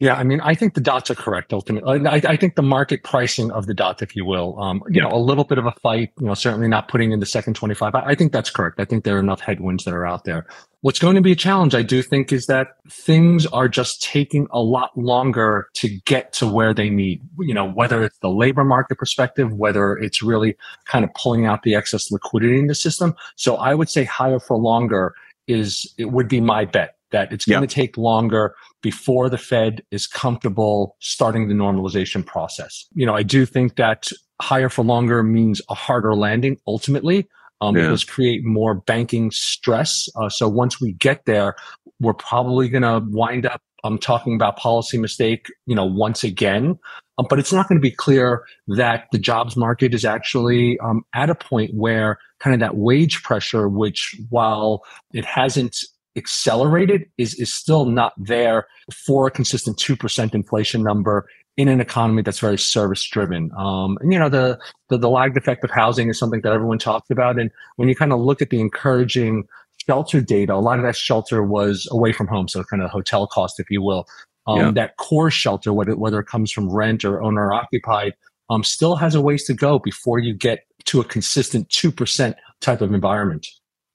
Yeah, 0.00 0.14
I 0.14 0.22
mean, 0.22 0.40
I 0.40 0.54
think 0.54 0.74
the 0.74 0.80
dots 0.80 1.10
are 1.10 1.16
correct 1.16 1.52
ultimately. 1.52 2.06
I, 2.06 2.14
I 2.24 2.36
think 2.36 2.54
the 2.54 2.62
market 2.62 3.02
pricing 3.02 3.50
of 3.50 3.66
the 3.66 3.74
dots, 3.74 4.00
if 4.00 4.14
you 4.14 4.24
will, 4.24 4.56
um, 4.60 4.80
you 4.88 5.02
know, 5.02 5.10
a 5.10 5.18
little 5.18 5.42
bit 5.42 5.58
of 5.58 5.66
a 5.66 5.72
fight, 5.72 6.12
you 6.20 6.26
know, 6.26 6.34
certainly 6.34 6.68
not 6.68 6.86
putting 6.86 7.10
in 7.10 7.18
the 7.18 7.26
second 7.26 7.54
25. 7.54 7.96
I, 7.96 8.00
I 8.00 8.14
think 8.14 8.32
that's 8.32 8.48
correct. 8.48 8.78
I 8.78 8.84
think 8.84 9.02
there 9.02 9.16
are 9.16 9.20
enough 9.20 9.40
headwinds 9.40 9.84
that 9.84 9.94
are 9.94 10.06
out 10.06 10.22
there. 10.22 10.46
What's 10.82 11.00
going 11.00 11.16
to 11.16 11.20
be 11.20 11.32
a 11.32 11.36
challenge, 11.36 11.74
I 11.74 11.82
do 11.82 12.00
think, 12.00 12.32
is 12.32 12.46
that 12.46 12.76
things 12.88 13.44
are 13.46 13.68
just 13.68 14.00
taking 14.00 14.46
a 14.52 14.60
lot 14.60 14.96
longer 14.96 15.66
to 15.74 15.88
get 16.06 16.32
to 16.34 16.46
where 16.46 16.72
they 16.72 16.90
need, 16.90 17.20
you 17.40 17.52
know, 17.52 17.68
whether 17.68 18.04
it's 18.04 18.18
the 18.18 18.30
labor 18.30 18.62
market 18.62 18.98
perspective, 18.98 19.52
whether 19.52 19.96
it's 19.96 20.22
really 20.22 20.56
kind 20.84 21.04
of 21.04 21.12
pulling 21.14 21.44
out 21.44 21.64
the 21.64 21.74
excess 21.74 22.12
liquidity 22.12 22.60
in 22.60 22.68
the 22.68 22.74
system. 22.76 23.16
So 23.34 23.56
I 23.56 23.74
would 23.74 23.88
say 23.88 24.04
higher 24.04 24.38
for 24.38 24.56
longer 24.56 25.12
is, 25.48 25.92
it 25.98 26.12
would 26.12 26.28
be 26.28 26.40
my 26.40 26.66
bet 26.66 26.97
that 27.10 27.32
it's 27.32 27.44
going 27.44 27.66
to 27.66 27.74
take 27.74 27.96
longer 27.96 28.54
before 28.82 29.28
the 29.28 29.38
Fed 29.38 29.82
is 29.90 30.06
comfortable 30.06 30.96
starting 31.00 31.48
the 31.48 31.54
normalization 31.54 32.24
process. 32.24 32.86
You 32.94 33.06
know, 33.06 33.14
I 33.14 33.22
do 33.22 33.46
think 33.46 33.76
that 33.76 34.10
higher 34.40 34.68
for 34.68 34.84
longer 34.84 35.22
means 35.22 35.60
a 35.68 35.74
harder 35.74 36.14
landing 36.14 36.58
ultimately. 36.66 37.28
Um, 37.60 37.76
yeah. 37.76 37.86
It 37.86 37.88
does 37.88 38.04
create 38.04 38.44
more 38.44 38.74
banking 38.74 39.30
stress. 39.32 40.08
Uh, 40.14 40.28
so 40.28 40.48
once 40.48 40.80
we 40.80 40.92
get 40.92 41.24
there, 41.24 41.56
we're 42.00 42.14
probably 42.14 42.68
going 42.68 42.82
to 42.82 43.02
wind 43.10 43.46
up 43.46 43.60
um, 43.84 43.98
talking 43.98 44.34
about 44.34 44.56
policy 44.56 44.98
mistake, 44.98 45.46
you 45.66 45.74
know, 45.74 45.84
once 45.84 46.24
again. 46.24 46.78
Um, 47.18 47.26
but 47.28 47.38
it's 47.38 47.52
not 47.52 47.68
going 47.68 47.78
to 47.78 47.82
be 47.82 47.90
clear 47.90 48.44
that 48.68 49.06
the 49.10 49.18
jobs 49.18 49.56
market 49.56 49.92
is 49.92 50.04
actually 50.04 50.78
um, 50.78 51.04
at 51.14 51.30
a 51.30 51.34
point 51.34 51.72
where 51.74 52.18
kind 52.38 52.54
of 52.54 52.60
that 52.60 52.76
wage 52.76 53.22
pressure, 53.22 53.68
which 53.68 54.16
while 54.30 54.84
it 55.12 55.24
hasn't 55.24 55.78
accelerated 56.16 57.06
is, 57.18 57.34
is 57.34 57.52
still 57.52 57.84
not 57.84 58.12
there 58.16 58.66
for 58.92 59.26
a 59.26 59.30
consistent 59.30 59.76
2% 59.78 60.34
inflation 60.34 60.82
number 60.82 61.28
in 61.56 61.68
an 61.68 61.80
economy 61.80 62.22
that's 62.22 62.38
very 62.38 62.58
service 62.58 63.04
driven. 63.04 63.50
Um, 63.56 63.98
and 64.00 64.12
you 64.12 64.18
know, 64.18 64.28
the, 64.28 64.58
the, 64.88 64.98
the 64.98 65.10
lagged 65.10 65.36
effect 65.36 65.64
of 65.64 65.70
housing 65.70 66.08
is 66.08 66.18
something 66.18 66.40
that 66.42 66.52
everyone 66.52 66.78
talks 66.78 67.10
about. 67.10 67.38
And 67.38 67.50
when 67.76 67.88
you 67.88 67.96
kind 67.96 68.12
of 68.12 68.20
look 68.20 68.40
at 68.40 68.50
the 68.50 68.60
encouraging 68.60 69.44
shelter 69.84 70.20
data, 70.20 70.54
a 70.54 70.56
lot 70.56 70.78
of 70.78 70.84
that 70.84 70.96
shelter 70.96 71.42
was 71.42 71.88
away 71.90 72.12
from 72.12 72.28
home, 72.28 72.46
so 72.46 72.62
kind 72.62 72.82
of 72.82 72.90
hotel 72.90 73.26
cost, 73.26 73.58
if 73.58 73.68
you 73.70 73.82
will. 73.82 74.06
Um, 74.46 74.58
yeah. 74.58 74.70
That 74.70 74.96
core 74.96 75.30
shelter, 75.30 75.72
whether, 75.72 75.96
whether 75.96 76.20
it 76.20 76.26
comes 76.26 76.52
from 76.52 76.70
rent 76.70 77.04
or 77.04 77.20
owner 77.22 77.52
occupied, 77.52 78.14
um, 78.50 78.64
still 78.64 78.96
has 78.96 79.14
a 79.14 79.20
ways 79.20 79.44
to 79.44 79.54
go 79.54 79.78
before 79.78 80.18
you 80.18 80.34
get 80.34 80.64
to 80.86 81.00
a 81.00 81.04
consistent 81.04 81.68
2% 81.68 82.34
type 82.60 82.80
of 82.80 82.94
environment. 82.94 83.46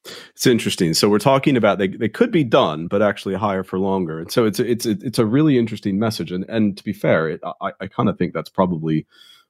It's 0.05 0.45
interesting. 0.45 0.93
So 0.93 1.09
we're 1.09 1.19
talking 1.19 1.55
about 1.55 1.77
they, 1.77 1.87
they 1.87 2.09
could 2.09 2.31
be 2.31 2.43
done, 2.43 2.87
but 2.87 3.01
actually 3.01 3.35
higher 3.35 3.63
for 3.63 3.79
longer. 3.79 4.19
And 4.19 4.31
so 4.31 4.45
it's 4.45 4.59
it's 4.59 4.85
it's 4.85 5.19
a 5.19 5.25
really 5.25 5.57
interesting 5.57 5.97
message. 5.97 6.31
And 6.31 6.45
and 6.49 6.77
to 6.77 6.83
be 6.83 6.93
fair, 6.93 7.29
it, 7.29 7.41
I, 7.61 7.71
I 7.79 7.87
kind 7.87 8.09
of 8.09 8.17
think 8.17 8.33
that's 8.33 8.49
probably 8.49 9.05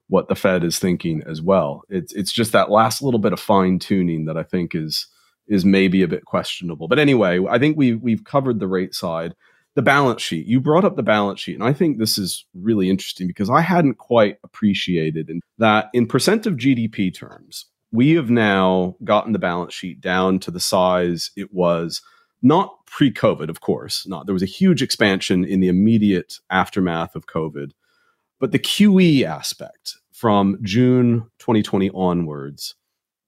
what 0.08 0.28
the 0.28 0.36
Fed 0.36 0.64
is 0.64 0.80
thinking 0.80 1.24
as 1.26 1.42
well. 1.42 1.84
It's 1.90 2.14
it's 2.14 2.32
just 2.32 2.52
that 2.52 2.70
last 2.70 3.02
little 3.02 3.20
bit 3.20 3.34
of 3.34 3.40
fine 3.40 3.80
tuning 3.80 4.26
that 4.26 4.38
I 4.38 4.44
think 4.44 4.76
is 4.76 5.08
is 5.48 5.66
maybe 5.66 6.04
a 6.04 6.08
bit 6.08 6.26
questionable. 6.26 6.88
But 6.88 7.00
anyway, 7.00 7.40
I 7.50 7.58
think 7.58 7.78
we 7.78 7.96
we've 7.96 8.24
covered 8.24 8.60
the 8.60 8.68
rate 8.68 8.94
side. 8.94 9.34
The 9.76 9.82
balance 9.82 10.22
sheet. 10.22 10.46
You 10.46 10.62
brought 10.62 10.86
up 10.86 10.96
the 10.96 11.02
balance 11.02 11.40
sheet, 11.40 11.56
and 11.56 11.64
I 11.64 11.74
think 11.74 11.98
this 11.98 12.20
is 12.20 12.46
really 12.54 12.92
interesting 12.92 13.26
because 13.26 13.50
I 13.50 13.62
hadn't 13.62 13.98
quite 13.98 14.38
appreciated 14.44 15.32
that 15.58 15.90
in 15.94 16.06
percent 16.06 16.46
of 16.46 16.58
GDP 16.58 17.12
terms, 17.12 17.66
we 17.94 18.16
have 18.16 18.32
now 18.32 18.96
gotten 19.04 19.32
the 19.32 19.40
balance 19.40 19.74
sheet 19.74 20.02
down 20.02 20.40
to 20.40 20.52
the 20.52 20.60
size 20.60 21.30
it 21.38 21.54
was 21.54 22.02
not 22.42 22.86
pre-COVID, 22.88 23.50
of 23.50 23.62
course. 23.62 24.06
Not 24.08 24.26
there 24.26 24.34
was 24.34 24.44
a 24.44 24.48
huge 24.48 24.82
expansion 24.82 25.46
in 25.46 25.62
the 25.62 25.70
immediate 25.70 26.40
aftermath 26.50 27.16
of 27.16 27.28
COVID, 27.28 27.72
but 28.40 28.52
the 28.52 28.60
QE 28.60 29.24
aspect 29.24 29.98
from 30.12 30.58
June 30.64 31.28
2020 31.38 31.92
onwards, 31.92 32.76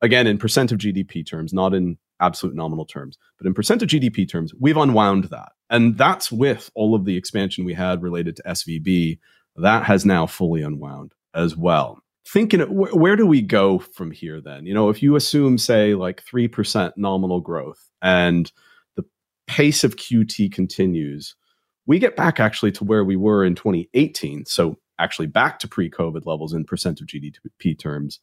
again 0.01 0.25
in 0.27 0.39
percent 0.39 0.71
of 0.71 0.79
GDP 0.79 1.25
terms, 1.25 1.53
not 1.53 1.75
in 1.75 1.97
absolute 2.19 2.55
nominal 2.55 2.85
terms, 2.85 3.17
but 3.37 3.45
in 3.45 3.53
percent 3.53 3.83
of 3.83 3.89
GDP 3.89 4.27
terms, 4.27 4.51
we've 4.59 4.77
unwound 4.77 5.25
that. 5.25 5.51
And 5.69 5.95
that's 5.95 6.31
with 6.31 6.71
all 6.73 6.95
of 6.95 7.05
the 7.05 7.17
expansion 7.17 7.65
we 7.65 7.75
had 7.75 8.01
related 8.01 8.35
to 8.37 8.43
SVB. 8.43 9.19
That 9.57 9.83
has 9.83 10.05
now 10.05 10.25
fully 10.25 10.63
unwound 10.63 11.13
as 11.35 11.55
well. 11.55 12.01
Thinking, 12.27 12.61
where 12.61 13.15
do 13.15 13.27
we 13.27 13.41
go 13.41 13.79
from 13.79 14.11
here 14.11 14.41
then? 14.41 14.65
You 14.65 14.73
know, 14.73 14.89
if 14.89 15.03
you 15.03 15.15
assume, 15.15 15.57
say, 15.57 15.93
like 15.93 16.23
3% 16.25 16.93
nominal 16.97 17.39
growth 17.39 17.89
and 18.01 18.51
the 18.95 19.05
pace 19.47 19.83
of 19.83 19.95
QT 19.95 20.51
continues, 20.51 21.35
we 21.85 21.99
get 21.99 22.15
back 22.15 22.39
actually 22.39 22.71
to 22.73 22.83
where 22.83 23.05
we 23.05 23.15
were 23.15 23.45
in 23.45 23.53
2018. 23.53 24.45
So 24.47 24.77
actually 24.99 25.27
back 25.27 25.59
to 25.59 25.67
pre-COVID 25.67 26.25
levels 26.25 26.53
in 26.53 26.63
percent 26.63 26.99
of 26.99 27.07
GDP 27.07 27.77
terms 27.77 28.19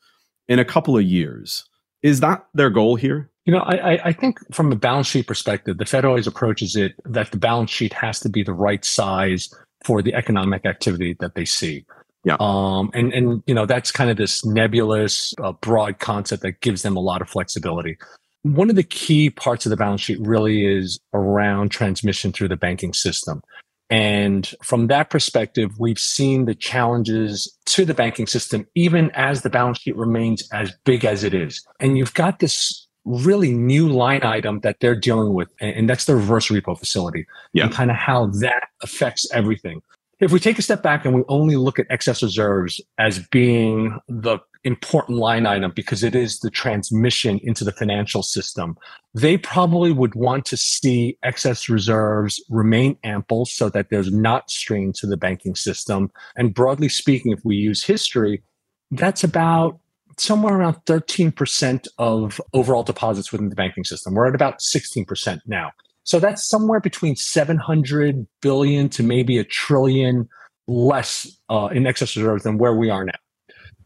in 0.49 0.59
a 0.59 0.65
couple 0.65 0.97
of 0.97 1.05
years. 1.05 1.65
Is 2.03 2.21
that 2.21 2.47
their 2.55 2.71
goal 2.71 2.97
here? 2.97 3.31
You 3.45 3.53
know, 3.53 3.61
I, 3.61 4.09
I 4.09 4.13
think 4.13 4.39
from 4.55 4.71
a 4.73 4.77
balance 4.77 5.07
sheet 5.07 5.27
perspective, 5.27 5.79
the 5.79 5.85
Fed 5.85 6.05
always 6.05 6.27
approaches 6.27 6.77
it 6.77 6.95
that 7.05 7.31
the 7.31 7.37
balance 7.37 7.71
sheet 7.71 7.93
has 7.93 8.21
to 8.21 8.29
be 8.29 8.43
the 8.43 8.53
right 8.53 8.85
size 8.85 9.53
for 9.85 10.03
the 10.03 10.15
economic 10.15 10.65
activity 10.65 11.17
that 11.21 11.35
they 11.35 11.45
see. 11.45 11.85
Yeah. 12.25 12.37
Um, 12.39 12.91
and, 12.95 13.13
and, 13.13 13.43
you 13.47 13.55
know, 13.55 13.67
that's 13.67 13.91
kind 13.91 14.11
of 14.11 14.17
this 14.17 14.45
nebulous, 14.45 15.35
uh, 15.43 15.53
broad 15.53 15.99
concept 15.99 16.43
that 16.43 16.61
gives 16.61 16.83
them 16.83 16.97
a 16.97 17.01
lot 17.01 17.21
of 17.21 17.29
flexibility. 17.29 17.99
One 18.43 18.71
of 18.71 18.77
the 18.77 18.85
key 18.85 19.31
parts 19.31 19.67
of 19.67 19.71
the 19.71 19.77
balance 19.77 20.03
sheet 20.03 20.21
really 20.21 20.65
is 20.65 21.01
around 21.13 21.71
transmission 21.71 22.33
through 22.33 22.49
the 22.49 22.57
banking 22.57 22.93
system. 22.93 23.43
And 23.91 24.51
from 24.63 24.87
that 24.87 25.11
perspective, 25.11 25.71
we've 25.79 25.99
seen 25.99 26.47
the 26.47 26.55
challenges 26.55 27.55
to 27.67 27.85
the 27.85 27.93
banking 27.93 28.27
system, 28.27 28.67
even 28.75 29.11
as 29.11 29.43
the 29.43 29.51
balance 29.51 29.81
sheet 29.81 29.97
remains 29.97 30.49
as 30.51 30.73
big 30.85 31.05
as 31.05 31.25
it 31.25 31.35
is. 31.35 31.63
And 31.79 31.99
you've 31.99 32.15
got 32.15 32.39
this 32.39 32.87
really 33.05 33.53
new 33.53 33.89
line 33.89 34.23
item 34.23 34.61
that 34.61 34.81
they're 34.81 34.99
dealing 34.99 35.35
with, 35.35 35.49
and 35.61 35.91
that's 35.91 36.07
the 36.07 36.17
reverse 36.17 36.49
repo 36.49 36.79
facility 36.79 37.27
yeah. 37.53 37.65
and 37.65 37.73
kind 37.73 37.91
of 37.91 37.97
how 37.97 38.27
that 38.27 38.69
affects 38.83 39.31
everything. 39.33 39.83
If 40.23 40.31
we 40.31 40.39
take 40.39 40.57
a 40.57 40.63
step 40.63 40.85
back 40.85 41.05
and 41.05 41.17
we 41.17 41.25
only 41.29 41.57
look 41.57 41.81
at 41.81 41.87
excess 41.91 42.23
reserves 42.23 42.81
as 42.97 43.19
being 43.33 43.99
the 44.07 44.39
important 44.63 45.19
line 45.19 45.47
item 45.47 45.73
because 45.75 46.05
it 46.05 46.15
is 46.15 46.39
the 46.39 46.49
transmission 46.49 47.41
into 47.43 47.65
the 47.65 47.73
financial 47.73 48.23
system. 48.23 48.77
They 49.15 49.37
probably 49.37 49.91
would 49.91 50.15
want 50.15 50.45
to 50.47 50.57
see 50.57 51.19
excess 51.25 51.69
reserves 51.69 52.41
remain 52.49 52.97
ample 53.03 53.47
so 53.47 53.69
that 53.71 53.91
there's 53.91 54.13
not 54.13 54.49
strain 54.49 54.93
to 54.99 55.09
the 55.09 55.17
banking 55.17 55.57
system. 55.57 56.13
And 56.37 56.55
broadly 56.55 56.89
speaking, 56.89 57.33
if 57.33 57.45
we 57.45 57.57
use 57.57 57.83
history, 57.83 58.45
that's 58.93 59.25
about 59.25 59.81
somewhere 60.17 60.55
around 60.55 60.77
13% 60.87 61.89
of 61.99 62.41
overall 62.53 62.85
deposits 62.85 63.33
within 63.33 63.49
the 63.49 63.57
banking 63.57 63.83
system. 63.83 64.15
We're 64.15 64.29
at 64.29 64.37
about 64.37 64.61
16% 64.61 65.41
now. 65.47 65.73
So 66.05 66.19
that's 66.19 66.49
somewhere 66.49 66.81
between 66.81 67.17
700 67.17 68.27
billion 68.41 68.89
to 68.91 69.03
maybe 69.03 69.39
a 69.39 69.45
trillion 69.45 70.29
less 70.67 71.27
uh, 71.49 71.69
in 71.73 71.87
excess 71.87 72.17
reserves 72.17 72.45
than 72.45 72.59
where 72.59 72.75
we 72.75 72.91
are 72.91 73.05
now. 73.05 73.13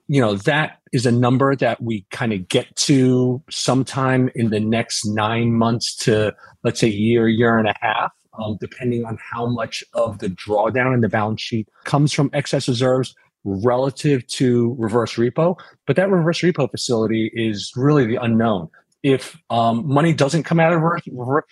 You 0.09 0.21
know 0.21 0.37
that 0.37 0.79
is 0.93 1.05
a 1.05 1.11
number 1.11 1.57
that 1.57 1.83
we 1.83 2.07
kind 2.13 2.33
of 2.33 2.47
get 2.47 2.75
to 2.77 3.43
sometime 3.51 4.31
in 4.37 4.51
the 4.51 4.61
next 4.61 5.05
nine 5.05 5.53
months 5.53 5.97
to 5.97 6.33
let's 6.63 6.79
say 6.79 6.87
year 6.87 7.29
year 7.29 7.59
and 7.59 7.69
a 7.69 7.75
half 7.81 8.13
um, 8.39 8.57
depending 8.61 9.05
on 9.05 9.19
how 9.21 9.47
much 9.47 9.83
of 9.95 10.19
the 10.19 10.29
drawdown 10.29 10.95
in 10.95 11.01
the 11.01 11.09
balance 11.09 11.41
sheet 11.41 11.69
comes 11.85 12.13
from 12.13 12.31
excess 12.33 12.69
reserves 12.69 13.15
relative 13.45 14.27
to 14.27 14.75
reverse 14.79 15.15
repo. 15.15 15.57
But 15.87 15.97
that 15.97 16.11
reverse 16.11 16.41
repo 16.41 16.71
facility 16.71 17.31
is 17.35 17.73
really 17.77 18.07
the 18.07 18.17
unknown 18.17 18.69
if 19.07 19.41
um, 19.51 19.87
money 19.87 20.13
doesn't 20.13 20.43
come 20.43 20.59
out 20.59 20.73
of 20.73 20.83
reverse, 20.83 21.03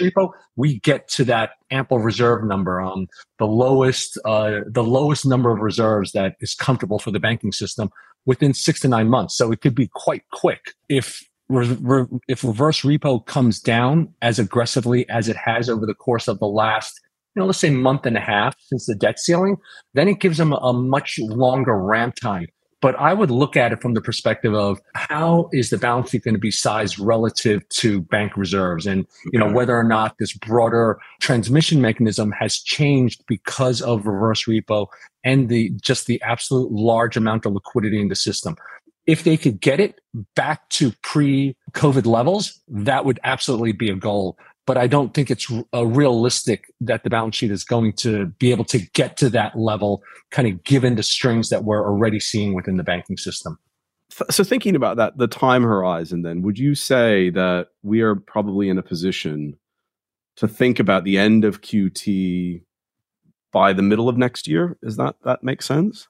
repo, 0.00 0.30
we 0.56 0.80
get 0.80 1.06
to 1.06 1.24
that 1.24 1.50
ample 1.70 2.00
reserve 2.00 2.42
number, 2.42 2.80
um, 2.80 3.06
the 3.38 3.46
lowest, 3.46 4.18
uh, 4.24 4.62
the 4.66 4.82
lowest 4.82 5.24
number 5.24 5.52
of 5.52 5.60
reserves 5.60 6.10
that 6.10 6.34
is 6.40 6.52
comfortable 6.52 6.98
for 6.98 7.12
the 7.12 7.20
banking 7.20 7.52
system 7.52 7.90
within 8.26 8.54
six 8.54 8.80
to 8.80 8.88
nine 8.88 9.08
months. 9.08 9.36
So 9.36 9.52
it 9.52 9.60
could 9.60 9.76
be 9.76 9.88
quite 9.94 10.24
quick 10.32 10.74
if 10.88 11.22
re- 11.48 11.78
re- 11.80 12.06
if 12.26 12.42
reverse 12.42 12.80
repo 12.80 13.24
comes 13.24 13.60
down 13.60 14.12
as 14.20 14.40
aggressively 14.40 15.08
as 15.08 15.28
it 15.28 15.36
has 15.36 15.70
over 15.70 15.86
the 15.86 15.94
course 15.94 16.26
of 16.26 16.40
the 16.40 16.48
last, 16.48 17.00
you 17.36 17.40
know, 17.40 17.46
let's 17.46 17.60
say 17.60 17.70
month 17.70 18.04
and 18.04 18.16
a 18.16 18.20
half 18.20 18.56
since 18.58 18.86
the 18.86 18.96
debt 18.96 19.20
ceiling, 19.20 19.58
then 19.92 20.08
it 20.08 20.18
gives 20.18 20.38
them 20.38 20.52
a 20.54 20.72
much 20.72 21.20
longer 21.20 21.80
ramp 21.80 22.16
time 22.20 22.48
but 22.84 23.00
I 23.00 23.14
would 23.14 23.30
look 23.30 23.56
at 23.56 23.72
it 23.72 23.80
from 23.80 23.94
the 23.94 24.02
perspective 24.02 24.52
of 24.52 24.78
how 24.94 25.48
is 25.54 25.70
the 25.70 25.78
balance 25.78 26.10
sheet 26.10 26.22
going 26.22 26.34
to 26.34 26.38
be 26.38 26.50
sized 26.50 26.98
relative 26.98 27.66
to 27.80 28.02
bank 28.02 28.36
reserves? 28.36 28.86
And, 28.86 29.06
you 29.32 29.38
know, 29.38 29.50
whether 29.50 29.74
or 29.74 29.84
not 29.84 30.18
this 30.18 30.34
broader 30.34 30.98
transmission 31.18 31.80
mechanism 31.80 32.30
has 32.32 32.58
changed 32.58 33.24
because 33.26 33.80
of 33.80 34.06
reverse 34.06 34.44
repo 34.44 34.88
and 35.24 35.48
the 35.48 35.70
just 35.80 36.06
the 36.06 36.20
absolute 36.20 36.70
large 36.72 37.16
amount 37.16 37.46
of 37.46 37.54
liquidity 37.54 38.02
in 38.02 38.08
the 38.08 38.14
system. 38.14 38.54
If 39.06 39.24
they 39.24 39.38
could 39.38 39.62
get 39.62 39.80
it 39.80 40.02
back 40.36 40.68
to 40.70 40.92
pre 41.02 41.56
COVID 41.72 42.04
levels, 42.04 42.60
that 42.68 43.06
would 43.06 43.18
absolutely 43.24 43.72
be 43.72 43.88
a 43.88 43.96
goal 43.96 44.36
but 44.66 44.78
I 44.78 44.86
don't 44.86 45.12
think 45.12 45.30
it's 45.30 45.50
uh, 45.74 45.86
realistic 45.86 46.72
that 46.80 47.04
the 47.04 47.10
balance 47.10 47.36
sheet 47.36 47.50
is 47.50 47.64
going 47.64 47.92
to 47.94 48.26
be 48.26 48.50
able 48.50 48.64
to 48.66 48.78
get 48.92 49.16
to 49.18 49.28
that 49.30 49.58
level, 49.58 50.02
kind 50.30 50.48
of 50.48 50.64
given 50.64 50.94
the 50.94 51.02
strings 51.02 51.50
that 51.50 51.64
we're 51.64 51.84
already 51.84 52.18
seeing 52.18 52.54
within 52.54 52.76
the 52.76 52.82
banking 52.82 53.16
system. 53.16 53.58
So, 54.30 54.44
thinking 54.44 54.76
about 54.76 54.96
that, 54.98 55.18
the 55.18 55.26
time 55.26 55.64
horizon, 55.64 56.22
then, 56.22 56.42
would 56.42 56.58
you 56.58 56.74
say 56.74 57.30
that 57.30 57.68
we 57.82 58.00
are 58.00 58.14
probably 58.14 58.68
in 58.68 58.78
a 58.78 58.82
position 58.82 59.58
to 60.36 60.46
think 60.46 60.78
about 60.78 61.04
the 61.04 61.18
end 61.18 61.44
of 61.44 61.62
QT 61.62 62.62
by 63.52 63.72
the 63.72 63.82
middle 63.82 64.08
of 64.08 64.16
next 64.16 64.46
year? 64.46 64.78
Is 64.82 64.96
that 64.96 65.16
that 65.24 65.42
makes 65.42 65.66
sense? 65.66 66.06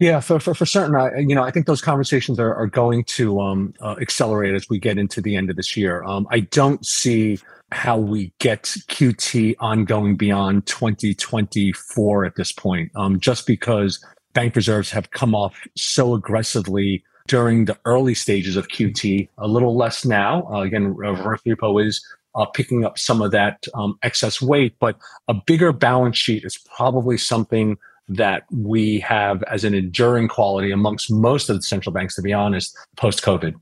Yeah, 0.00 0.20
for, 0.20 0.40
for, 0.40 0.54
for 0.54 0.64
certain, 0.64 0.96
I, 0.96 1.18
you 1.18 1.34
know, 1.34 1.42
I 1.42 1.50
think 1.50 1.66
those 1.66 1.82
conversations 1.82 2.40
are, 2.40 2.54
are 2.54 2.66
going 2.66 3.04
to 3.04 3.38
um, 3.38 3.74
uh, 3.80 3.96
accelerate 4.00 4.54
as 4.54 4.66
we 4.70 4.78
get 4.78 4.96
into 4.96 5.20
the 5.20 5.36
end 5.36 5.50
of 5.50 5.56
this 5.56 5.76
year. 5.76 6.02
Um, 6.04 6.26
I 6.30 6.40
don't 6.40 6.84
see 6.86 7.38
how 7.70 7.98
we 7.98 8.32
get 8.38 8.62
QT 8.62 9.56
ongoing 9.60 10.16
beyond 10.16 10.64
2024 10.64 12.24
at 12.24 12.34
this 12.36 12.50
point, 12.50 12.90
um, 12.96 13.20
just 13.20 13.46
because 13.46 14.02
bank 14.32 14.56
reserves 14.56 14.90
have 14.90 15.10
come 15.10 15.34
off 15.34 15.54
so 15.76 16.14
aggressively 16.14 17.04
during 17.28 17.66
the 17.66 17.78
early 17.84 18.14
stages 18.14 18.56
of 18.56 18.68
QT, 18.68 19.28
a 19.36 19.46
little 19.46 19.76
less 19.76 20.06
now. 20.06 20.48
Uh, 20.50 20.60
again, 20.60 20.96
reverse 20.96 21.42
repo 21.46 21.86
is 21.86 22.02
uh, 22.34 22.46
picking 22.46 22.86
up 22.86 22.98
some 22.98 23.20
of 23.20 23.32
that 23.32 23.66
um, 23.74 23.98
excess 24.02 24.40
weight, 24.40 24.74
but 24.80 24.96
a 25.28 25.34
bigger 25.34 25.72
balance 25.74 26.16
sheet 26.16 26.42
is 26.42 26.56
probably 26.74 27.18
something 27.18 27.76
that 28.10 28.42
we 28.50 28.98
have 29.00 29.42
as 29.44 29.64
an 29.64 29.72
enduring 29.72 30.28
quality 30.28 30.72
amongst 30.72 31.10
most 31.12 31.48
of 31.48 31.56
the 31.56 31.62
central 31.62 31.92
banks, 31.92 32.16
to 32.16 32.22
be 32.22 32.32
honest, 32.32 32.76
post 32.96 33.22
COVID. 33.22 33.54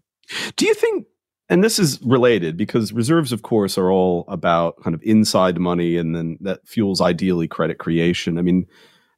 Do 0.57 0.67
you 0.67 0.75
think, 0.75 1.07
and 1.51 1.63
this 1.63 1.79
is 1.79 2.01
related 2.03 2.57
because 2.57 2.93
reserves, 2.93 3.31
of 3.31 3.43
course, 3.43 3.77
are 3.79 3.91
all 3.91 4.25
about 4.29 4.83
kind 4.83 4.95
of 4.95 5.03
inside 5.03 5.59
money 5.59 5.97
and 5.97 6.17
then 6.17 6.39
that 6.41 6.67
fuels 6.67 7.01
ideally 7.01 7.47
credit 7.47 7.79
creation. 7.79 8.39
I 8.39 8.43
mean, 8.43 8.67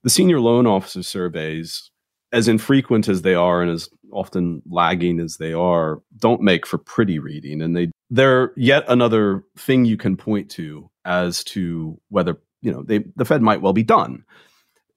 the 0.03 0.11
senior 0.11 0.41
loan 0.41 0.67
officer 0.67 1.03
surveys, 1.03 1.91
as 2.33 2.49
infrequent 2.49 3.09
as 3.09 3.23
they 3.23 3.35
are 3.35 3.63
and 3.63 3.71
as 3.71 3.89
often 4.13 4.63
lagging 4.69 5.21
as 5.21 5.37
they 5.37 5.53
are, 5.53 6.01
don't 6.17 6.43
make 6.43 6.67
for 6.67 6.79
pretty 6.79 7.19
reading. 7.19 7.63
And 7.63 7.77
they 7.77 7.91
they're 8.11 8.53
yet 8.57 8.85
another 8.89 9.45
thing 9.57 9.85
you 9.85 9.97
can 9.97 10.17
point 10.17 10.51
to 10.53 10.91
as 11.05 11.45
to 11.45 12.01
whether, 12.09 12.41
you 12.63 12.73
know, 12.73 12.83
they 12.83 13.05
the 13.15 13.25
Fed 13.25 13.43
might 13.43 13.63
well 13.63 13.73
be 13.73 13.85
done. 13.85 14.25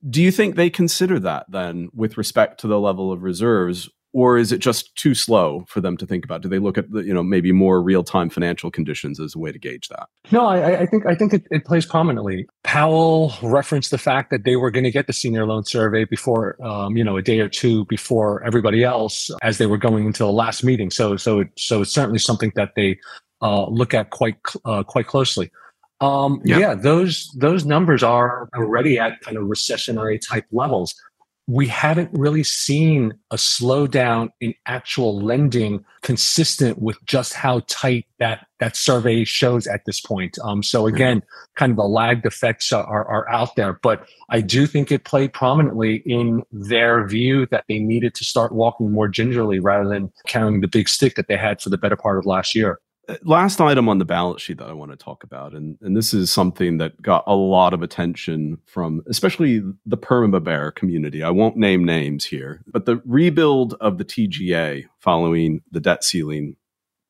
Do 0.10 0.22
you 0.22 0.32
think 0.32 0.56
they 0.56 0.70
consider 0.70 1.20
that 1.20 1.46
then 1.50 1.90
with 1.94 2.18
respect 2.18 2.60
to 2.62 2.68
the 2.68 2.80
level 2.80 3.12
of 3.12 3.24
reserves 3.24 3.90
or 4.14 4.38
is 4.38 4.52
it 4.52 4.60
just 4.60 4.96
too 4.96 5.16
slow 5.16 5.66
for 5.68 5.82
them 5.82 5.98
to 5.98 6.06
think 6.06 6.24
about? 6.24 6.42
Do 6.42 6.48
they 6.48 6.60
look 6.60 6.78
at 6.78 6.86
you 6.92 7.14
know 7.14 7.24
maybe 7.24 7.52
more 7.52 7.82
real 7.82 8.04
time 8.04 8.30
financial 8.30 8.72
conditions 8.72 9.20
as 9.20 9.36
a 9.36 9.40
way 9.40 9.52
to 9.52 9.60
gauge 9.60 9.90
that? 9.90 10.08
No, 10.32 10.46
I, 10.46 10.82
I 10.82 10.86
think 10.86 11.06
I 11.06 11.16
think 11.16 11.34
it, 11.34 11.48
it, 11.50 11.66
plays 11.66 11.86
prominently. 11.86 12.46
Powell 12.64 13.34
referenced 13.42 13.92
the 13.92 13.98
fact 13.98 14.30
that 14.30 14.44
they 14.46 14.56
were 14.56 14.72
going 14.72 14.84
to 14.84 14.92
get 14.92 15.08
the 15.08 15.14
senior 15.14 15.46
loan 15.46 15.66
survey 15.66 16.06
before 16.06 16.64
um, 16.64 16.96
you 16.96 17.04
know 17.04 17.18
a 17.18 17.22
day 17.22 17.40
or 17.40 17.50
two 17.50 17.86
before 17.86 18.44
everybody 18.44 18.84
else 18.84 19.32
as 19.42 19.58
they 19.58 19.66
were 19.66 19.78
going 19.78 20.06
into 20.06 20.24
the 20.24 20.32
last 20.32 20.64
meeting. 20.64 20.92
So 20.92 21.18
so 21.18 21.40
it, 21.42 21.50
so 21.58 21.82
it's 21.82 21.92
certainly 21.92 22.20
something 22.20 22.52
that 22.56 22.76
they 22.76 23.00
uh, 23.42 23.68
look 23.68 23.94
at 23.94 24.12
quite 24.12 24.38
uh, 24.64 24.84
quite 24.84 25.08
closely. 25.08 25.52
Um, 26.04 26.42
yeah. 26.44 26.58
yeah, 26.58 26.74
those 26.76 27.32
those 27.38 27.66
numbers 27.66 28.04
are 28.04 28.50
already 28.56 29.00
at 29.00 29.22
kind 29.22 29.38
of 29.38 29.44
recessionary 29.44 30.20
type 30.20 30.46
levels 30.52 30.94
we 31.48 31.68
haven't 31.68 32.10
really 32.14 32.44
seen 32.44 33.14
a 33.30 33.36
slowdown 33.36 34.30
in 34.40 34.54
actual 34.66 35.20
lending 35.20 35.84
consistent 36.02 36.82
with 36.82 36.98
just 37.06 37.34
how 37.34 37.62
tight 37.68 38.06
that 38.20 38.48
that 38.60 38.78
survey 38.78 39.26
shows 39.26 39.68
at 39.68 39.82
this 39.86 40.00
point. 40.00 40.38
Um, 40.42 40.64
so 40.64 40.88
again, 40.88 41.22
kind 41.58 41.72
of 41.72 41.76
the 41.76 41.84
lagged 41.84 42.26
effects 42.26 42.72
are, 42.72 42.86
are 42.86 43.30
out 43.30 43.58
there, 43.58 43.78
but 43.84 44.08
I 44.30 44.40
do 44.40 44.66
think 44.66 44.90
it 44.90 45.04
played 45.04 45.34
prominently 45.34 45.98
in 46.06 46.44
their 46.54 47.06
view 47.06 47.46
that 47.48 47.66
they 47.68 47.80
needed 47.80 48.16
to 48.16 48.24
start 48.24 48.54
walking 48.54 48.92
more 48.92 49.10
gingerly 49.10 49.60
rather 49.60 49.90
than 49.90 50.14
carrying 50.28 50.62
the 50.62 50.68
big 50.70 50.88
stick 50.88 51.16
that 51.16 51.28
they 51.28 51.38
had 51.38 51.62
for 51.62 51.70
the 51.70 51.78
better 51.78 51.98
part 51.98 52.18
of 52.18 52.26
last 52.26 52.56
year 52.56 52.80
Uh, 53.10 53.16
last 53.24 53.60
item 53.60 53.90
on 53.90 53.98
the 53.98 54.06
balance 54.06 54.42
sheet 54.42 54.60
that 54.60 54.70
I 54.70 54.74
want 54.74 54.92
to 54.92 54.98
talk 54.98 55.24
about, 55.24 55.54
and, 55.54 55.78
and 55.82 55.96
this 55.96 56.14
is 56.14 56.32
something 56.32 56.78
that 56.78 57.02
got 57.02 57.24
a 57.28 57.36
lot 57.36 57.74
of 57.74 57.82
attention 57.82 58.58
from 58.66 59.02
especially 59.08 59.62
the 59.86 59.98
Perma 59.98 60.42
Bear 60.42 60.72
community. 60.72 61.22
I 61.22 61.30
won't 61.30 61.58
name 61.58 61.84
names 61.84 62.24
here, 62.26 62.62
but 62.66 62.86
the 62.86 63.02
rebuild 63.06 63.74
of 63.82 63.98
the 63.98 64.06
TGA 64.06 64.86
following 65.00 65.62
the 65.72 65.82
debt 65.82 66.04
ceiling 66.04 66.56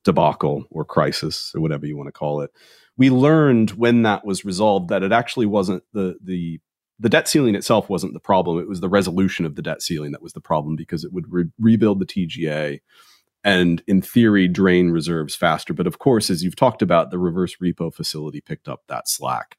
debacle 0.04 0.66
or 0.70 0.84
crisis 0.84 1.52
or 1.56 1.62
whatever 1.62 1.86
you 1.86 1.96
want 1.96 2.08
to 2.08 2.12
call 2.12 2.42
it. 2.42 2.52
We 2.98 3.10
learned 3.10 3.72
when 3.72 4.04
that 4.04 4.26
was 4.26 4.46
resolved 4.46 4.90
that 4.90 5.04
it 5.04 5.12
actually 5.12 5.46
wasn't 5.46 5.84
the 5.94 6.18
the 6.24 6.60
the 7.00 7.10
debt 7.10 7.28
ceiling 7.28 7.56
itself 7.56 7.90
wasn't 7.90 8.14
the 8.14 8.20
problem. 8.20 8.60
It 8.60 8.68
was 8.68 8.80
the 8.80 8.90
resolution 8.90 9.46
of 9.46 9.56
the 9.56 9.62
debt 9.62 9.82
ceiling 9.82 10.12
that 10.12 10.22
was 10.22 10.34
the 10.34 10.40
problem 10.40 10.76
because 10.76 11.04
it 11.04 11.12
would 11.12 11.32
re- 11.32 11.52
rebuild 11.60 12.00
the 12.00 12.06
TGA 12.06 12.80
and 13.44 13.84
in 13.88 14.02
theory 14.02 14.48
drain 14.48 14.92
reserves 14.92 15.36
faster. 15.36 15.74
But 15.74 15.88
of 15.88 16.00
course, 16.00 16.30
as 16.30 16.44
you've 16.44 16.56
talked 16.56 16.82
about, 16.82 17.12
the 17.12 17.20
reverse 17.20 17.56
repo 17.62 17.94
facility 17.94 18.42
picked 18.42 18.68
up 18.68 18.84
that 18.88 19.10
slack. 19.10 19.58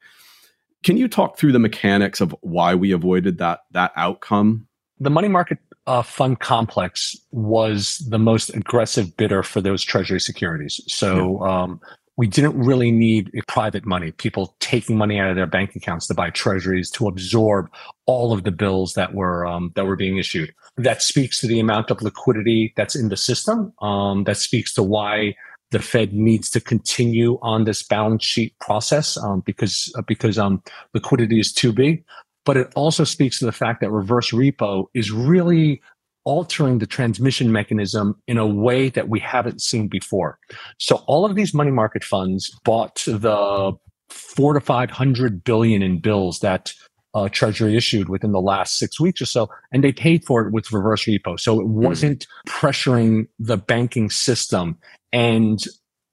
Can 0.83 0.97
you 0.97 1.07
talk 1.07 1.37
through 1.37 1.51
the 1.51 1.59
mechanics 1.59 2.21
of 2.21 2.35
why 2.41 2.75
we 2.75 2.91
avoided 2.91 3.37
that 3.39 3.61
that 3.71 3.91
outcome? 3.95 4.67
The 4.99 5.09
money 5.09 5.27
market 5.27 5.59
uh, 5.87 6.01
fund 6.01 6.39
complex 6.39 7.15
was 7.31 7.99
the 8.09 8.19
most 8.19 8.49
aggressive 8.55 9.15
bidder 9.17 9.43
for 9.43 9.61
those 9.61 9.83
treasury 9.83 10.19
securities. 10.19 10.81
So 10.87 11.43
yeah. 11.43 11.63
um, 11.63 11.81
we 12.17 12.27
didn't 12.27 12.57
really 12.57 12.91
need 12.91 13.31
private 13.47 13.85
money, 13.85 14.11
people 14.11 14.55
taking 14.59 14.97
money 14.97 15.19
out 15.19 15.29
of 15.29 15.35
their 15.35 15.47
bank 15.47 15.75
accounts 15.75 16.07
to 16.07 16.13
buy 16.13 16.29
treasuries 16.29 16.89
to 16.91 17.07
absorb 17.07 17.69
all 18.05 18.31
of 18.31 18.43
the 18.43 18.51
bills 18.51 18.93
that 18.93 19.13
were 19.13 19.45
um, 19.45 19.71
that 19.75 19.85
were 19.85 19.95
being 19.95 20.17
issued. 20.17 20.53
That 20.77 21.01
speaks 21.01 21.41
to 21.41 21.47
the 21.47 21.59
amount 21.59 21.91
of 21.91 22.01
liquidity 22.01 22.73
that's 22.77 22.95
in 22.95 23.09
the 23.09 23.17
system. 23.17 23.73
Um, 23.81 24.23
that 24.23 24.37
speaks 24.37 24.73
to 24.75 24.83
why 24.83 25.35
the 25.71 25.79
Fed 25.79 26.13
needs 26.13 26.49
to 26.51 26.61
continue 26.61 27.37
on 27.41 27.65
this 27.65 27.83
balance 27.83 28.23
sheet 28.23 28.57
process 28.59 29.17
um, 29.17 29.41
because 29.41 29.91
uh, 29.97 30.01
because 30.03 30.37
um, 30.37 30.63
liquidity 30.93 31.39
is 31.39 31.51
too 31.51 31.73
big. 31.73 32.03
But 32.45 32.57
it 32.57 32.71
also 32.75 33.03
speaks 33.03 33.39
to 33.39 33.45
the 33.45 33.51
fact 33.51 33.81
that 33.81 33.89
reverse 33.89 34.31
repo 34.31 34.85
is 34.93 35.11
really 35.11 35.81
altering 36.25 36.79
the 36.79 36.87
transmission 36.87 37.51
mechanism 37.51 38.21
in 38.27 38.37
a 38.37 38.47
way 38.47 38.89
that 38.89 39.07
we 39.07 39.19
haven't 39.19 39.61
seen 39.61 39.87
before. 39.87 40.37
So 40.79 40.97
all 41.07 41.23
of 41.23 41.35
these 41.35 41.53
money 41.53 41.71
market 41.71 42.03
funds 42.03 42.51
bought 42.63 43.03
the 43.05 43.73
four 44.09 44.53
to 44.53 44.59
five 44.59 44.89
hundred 44.89 45.43
billion 45.43 45.81
in 45.81 45.99
bills 45.99 46.39
that 46.39 46.73
uh, 47.13 47.29
Treasury 47.29 47.77
issued 47.77 48.09
within 48.09 48.33
the 48.33 48.41
last 48.41 48.77
six 48.77 48.99
weeks 48.99 49.21
or 49.21 49.25
so, 49.25 49.49
and 49.71 49.83
they 49.83 49.93
paid 49.93 50.25
for 50.25 50.45
it 50.45 50.51
with 50.51 50.71
reverse 50.71 51.05
repo. 51.05 51.39
So 51.39 51.61
it 51.61 51.63
hmm. 51.63 51.83
wasn't 51.83 52.27
pressuring 52.47 53.27
the 53.39 53.57
banking 53.57 54.09
system. 54.09 54.77
And 55.13 55.63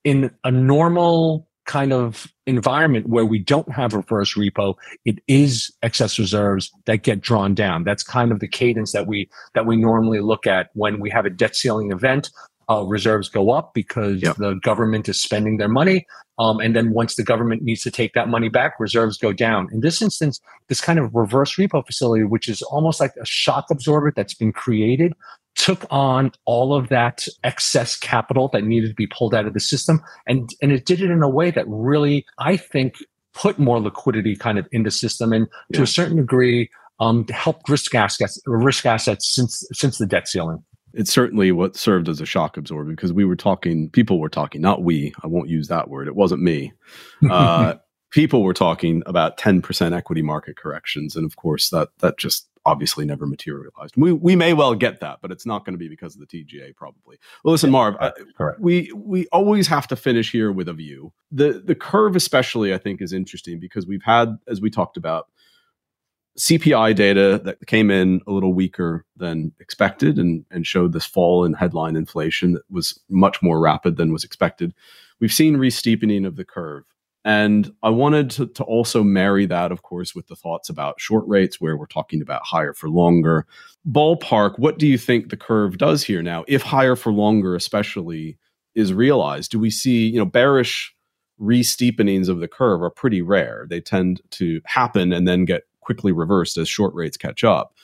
in 0.05 0.31
a 0.45 0.51
normal 0.51 1.49
kind 1.65 1.93
of 1.93 2.27
environment 2.47 3.09
where 3.09 3.25
we 3.25 3.39
don't 3.39 3.71
have 3.71 3.95
reverse 3.95 4.35
repo, 4.35 4.75
it 5.05 5.19
is 5.29 5.73
excess 5.83 6.19
reserves 6.19 6.71
that 6.87 6.99
get 6.99 7.21
drawn 7.21 7.55
down. 7.55 7.85
That's 7.85 8.03
kind 8.03 8.33
of 8.33 8.41
the 8.41 8.49
cadence 8.49 8.93
that 8.93 9.07
we 9.07 9.29
that 9.55 9.67
we 9.67 9.77
normally 9.77 10.21
look 10.21 10.47
at 10.47 10.71
when 10.75 11.01
we 11.01 11.11
have 11.11 11.25
a 11.25 11.31
debt 11.31 11.57
ceiling 11.57 11.93
event. 11.93 12.31
Uh, 12.71 12.83
reserves 12.85 13.29
go 13.29 13.51
up 13.51 13.75
because 13.75 14.23
yep. 14.23 14.37
the 14.37 14.55
government 14.63 15.09
is 15.09 15.21
spending 15.21 15.57
their 15.57 15.69
money. 15.69 16.07
Um, 16.39 16.61
and 16.61 16.75
then 16.75 16.93
once 16.93 17.17
the 17.17 17.25
government 17.25 17.63
needs 17.63 17.83
to 17.83 17.91
take 17.91 18.15
that 18.15 18.29
money 18.29 18.49
back, 18.49 18.79
reserves 18.79 19.19
go 19.19 19.33
down. 19.33 19.69
In 19.73 19.81
this 19.81 20.01
instance, 20.01 20.41
this 20.69 20.81
kind 20.81 20.99
of 20.99 21.15
reverse 21.15 21.57
repo 21.57 21.85
facility, 21.85 22.25
which 22.25 22.49
is 22.49 22.63
almost 22.63 23.01
like 23.01 23.13
a 23.21 23.27
shock 23.27 23.67
absorber 23.71 24.13
that's 24.15 24.33
been 24.33 24.53
created 24.53 25.13
took 25.63 25.87
on 25.91 26.33
all 26.45 26.75
of 26.75 26.89
that 26.89 27.25
excess 27.45 27.97
capital 27.97 28.49
that 28.53 28.65
needed 28.65 28.89
to 28.89 28.95
be 28.97 29.07
pulled 29.07 29.33
out 29.33 29.47
of 29.47 29.55
the 29.55 29.61
system 29.61 30.03
and 30.27 30.51
and 30.61 30.73
it 30.73 30.85
did 30.85 31.01
it 31.01 31.09
in 31.09 31.23
a 31.23 31.29
way 31.29 31.53
that 31.53 31.65
really 31.69 32.27
i 32.39 32.57
think 32.57 32.97
put 33.33 33.61
more 33.61 33.79
liquidity 33.79 34.35
kind 34.35 34.59
of 34.59 34.67
in 34.73 34.83
the 34.83 34.91
system 34.91 35.33
and 35.33 35.47
yeah. 35.71 35.77
to 35.77 35.85
a 35.85 35.87
certain 35.87 36.17
degree 36.17 36.69
um, 36.99 37.25
helped 37.29 37.69
risk 37.69 37.95
assets 37.95 38.41
risk 38.45 38.87
assets 38.87 39.33
since 39.33 39.65
since 39.73 39.99
the 39.99 40.07
debt 40.07 40.27
ceiling 40.27 40.65
it's 40.95 41.13
certainly 41.13 41.53
what 41.53 41.77
served 41.77 42.09
as 42.09 42.21
a 42.21 42.27
shock 42.27 42.57
absorber 42.57 42.91
because 42.91 43.13
we 43.13 43.25
were 43.25 43.37
talking 43.37 43.89
people 43.91 44.19
were 44.19 44.29
talking 44.29 44.61
not 44.61 44.83
we 44.83 45.15
i 45.23 45.29
won't 45.29 45.49
use 45.49 45.69
that 45.69 45.89
word 45.89 46.09
it 46.09 46.17
wasn't 46.17 46.43
me 46.43 46.73
uh, 47.31 47.75
people 48.11 48.43
were 48.43 48.53
talking 48.53 49.01
about 49.07 49.39
10% 49.39 49.97
equity 49.97 50.23
market 50.23 50.57
corrections 50.57 51.15
and 51.15 51.25
of 51.25 51.37
course 51.37 51.71
that 51.71 51.89
that 52.01 52.19
just 52.19 52.49
obviously 52.65 53.05
never 53.05 53.27
materialized. 53.27 53.95
We 53.97 54.13
we 54.13 54.37
may 54.37 54.53
well 54.53 54.75
get 54.75 55.01
that, 55.01 55.19
but 55.21 55.31
it's 55.31 55.47
not 55.47 55.65
going 55.65 55.75
to 55.75 55.79
be 55.79 55.89
because 55.89 56.15
of 56.15 56.21
the 56.21 56.27
TGA 56.27 56.77
probably. 56.77 57.19
Well, 57.45 57.53
listen, 57.53 57.71
Marv, 57.71 57.97
uh, 58.01 58.13
we 58.59 58.93
we 58.95 59.27
always 59.29 59.67
have 59.69 59.89
to 59.89 59.97
finish 59.97 60.31
here 60.31 60.53
with 60.53 60.69
a 60.69 60.73
view. 60.73 61.13
The 61.31 61.63
the 61.65 61.75
curve 61.75 62.17
especially 62.17 62.73
I 62.73 62.79
think 62.79 63.01
is 63.01 63.13
interesting 63.13 63.59
because 63.59 63.87
we've 63.87 64.03
had 64.03 64.39
as 64.49 64.61
we 64.61 64.71
talked 64.71 64.97
about 64.97 65.29
CPI 66.39 66.95
data 66.95 67.41
that 67.45 67.67
came 67.67 67.91
in 67.91 68.21
a 68.27 68.33
little 68.33 68.55
weaker 68.55 69.05
than 69.17 69.53
expected 69.61 70.19
and 70.19 70.45
and 70.51 70.67
showed 70.67 70.93
this 70.93 71.05
fall 71.07 71.45
in 71.45 71.55
headline 71.55 71.97
inflation 71.97 72.53
that 72.53 72.63
was 72.71 72.99
much 73.09 73.43
more 73.43 73.61
rapid 73.61 73.97
than 73.97 74.13
was 74.13 74.25
expected. 74.25 74.73
We've 75.21 75.33
seen 75.33 75.57
re-steepening 75.57 76.25
of 76.25 76.37
the 76.37 76.45
curve. 76.45 76.85
And 77.25 77.73
I 77.83 77.91
wanted 77.91 78.31
to, 78.31 78.47
to, 78.49 78.65
also 78.65 79.05
marry 79.05 79.47
that, 79.47 79.71
of 79.71 79.83
course, 79.83 80.13
with 80.15 80.27
the 80.27 80.35
thoughts 80.35 80.69
about 80.69 81.01
short 81.01 81.25
rates, 81.29 81.61
where 81.61 81.77
we're 81.77 81.87
talking 81.87 82.21
about 82.21 82.43
higher 82.45 82.75
for 82.75 82.89
longer. 82.89 83.47
Ballpark, 83.89 84.59
what 84.59 84.79
do 84.79 84.89
you 84.89 84.99
think 84.99 85.29
the 85.29 85.37
curve 85.37 85.79
does 85.79 86.03
here 86.03 86.23
now? 86.23 86.45
If 86.49 86.63
higher 86.63 86.97
for 86.97 87.13
longer, 87.13 87.55
especially, 87.55 88.39
is 88.75 88.93
realized, 88.93 89.53
do 89.53 89.61
we 89.61 89.71
see, 89.71 90.09
you 90.09 90.19
know, 90.19 90.25
bearish 90.25 90.93
re-steepenings 91.43 92.29
of 92.29 92.41
the 92.41 92.49
curve 92.49 92.83
are 92.83 92.91
pretty 92.91 93.21
rare. 93.21 93.67
They 93.69 93.81
tend 93.81 94.23
to 94.31 94.61
happen 94.65 95.13
and 95.13 95.27
then 95.27 95.45
get 95.45 95.63
quickly 95.81 96.13
reversed 96.13 96.57
as 96.57 96.69
short 96.69 96.95
rates 96.95 97.17
catch 97.17 97.43
up. 97.43 97.75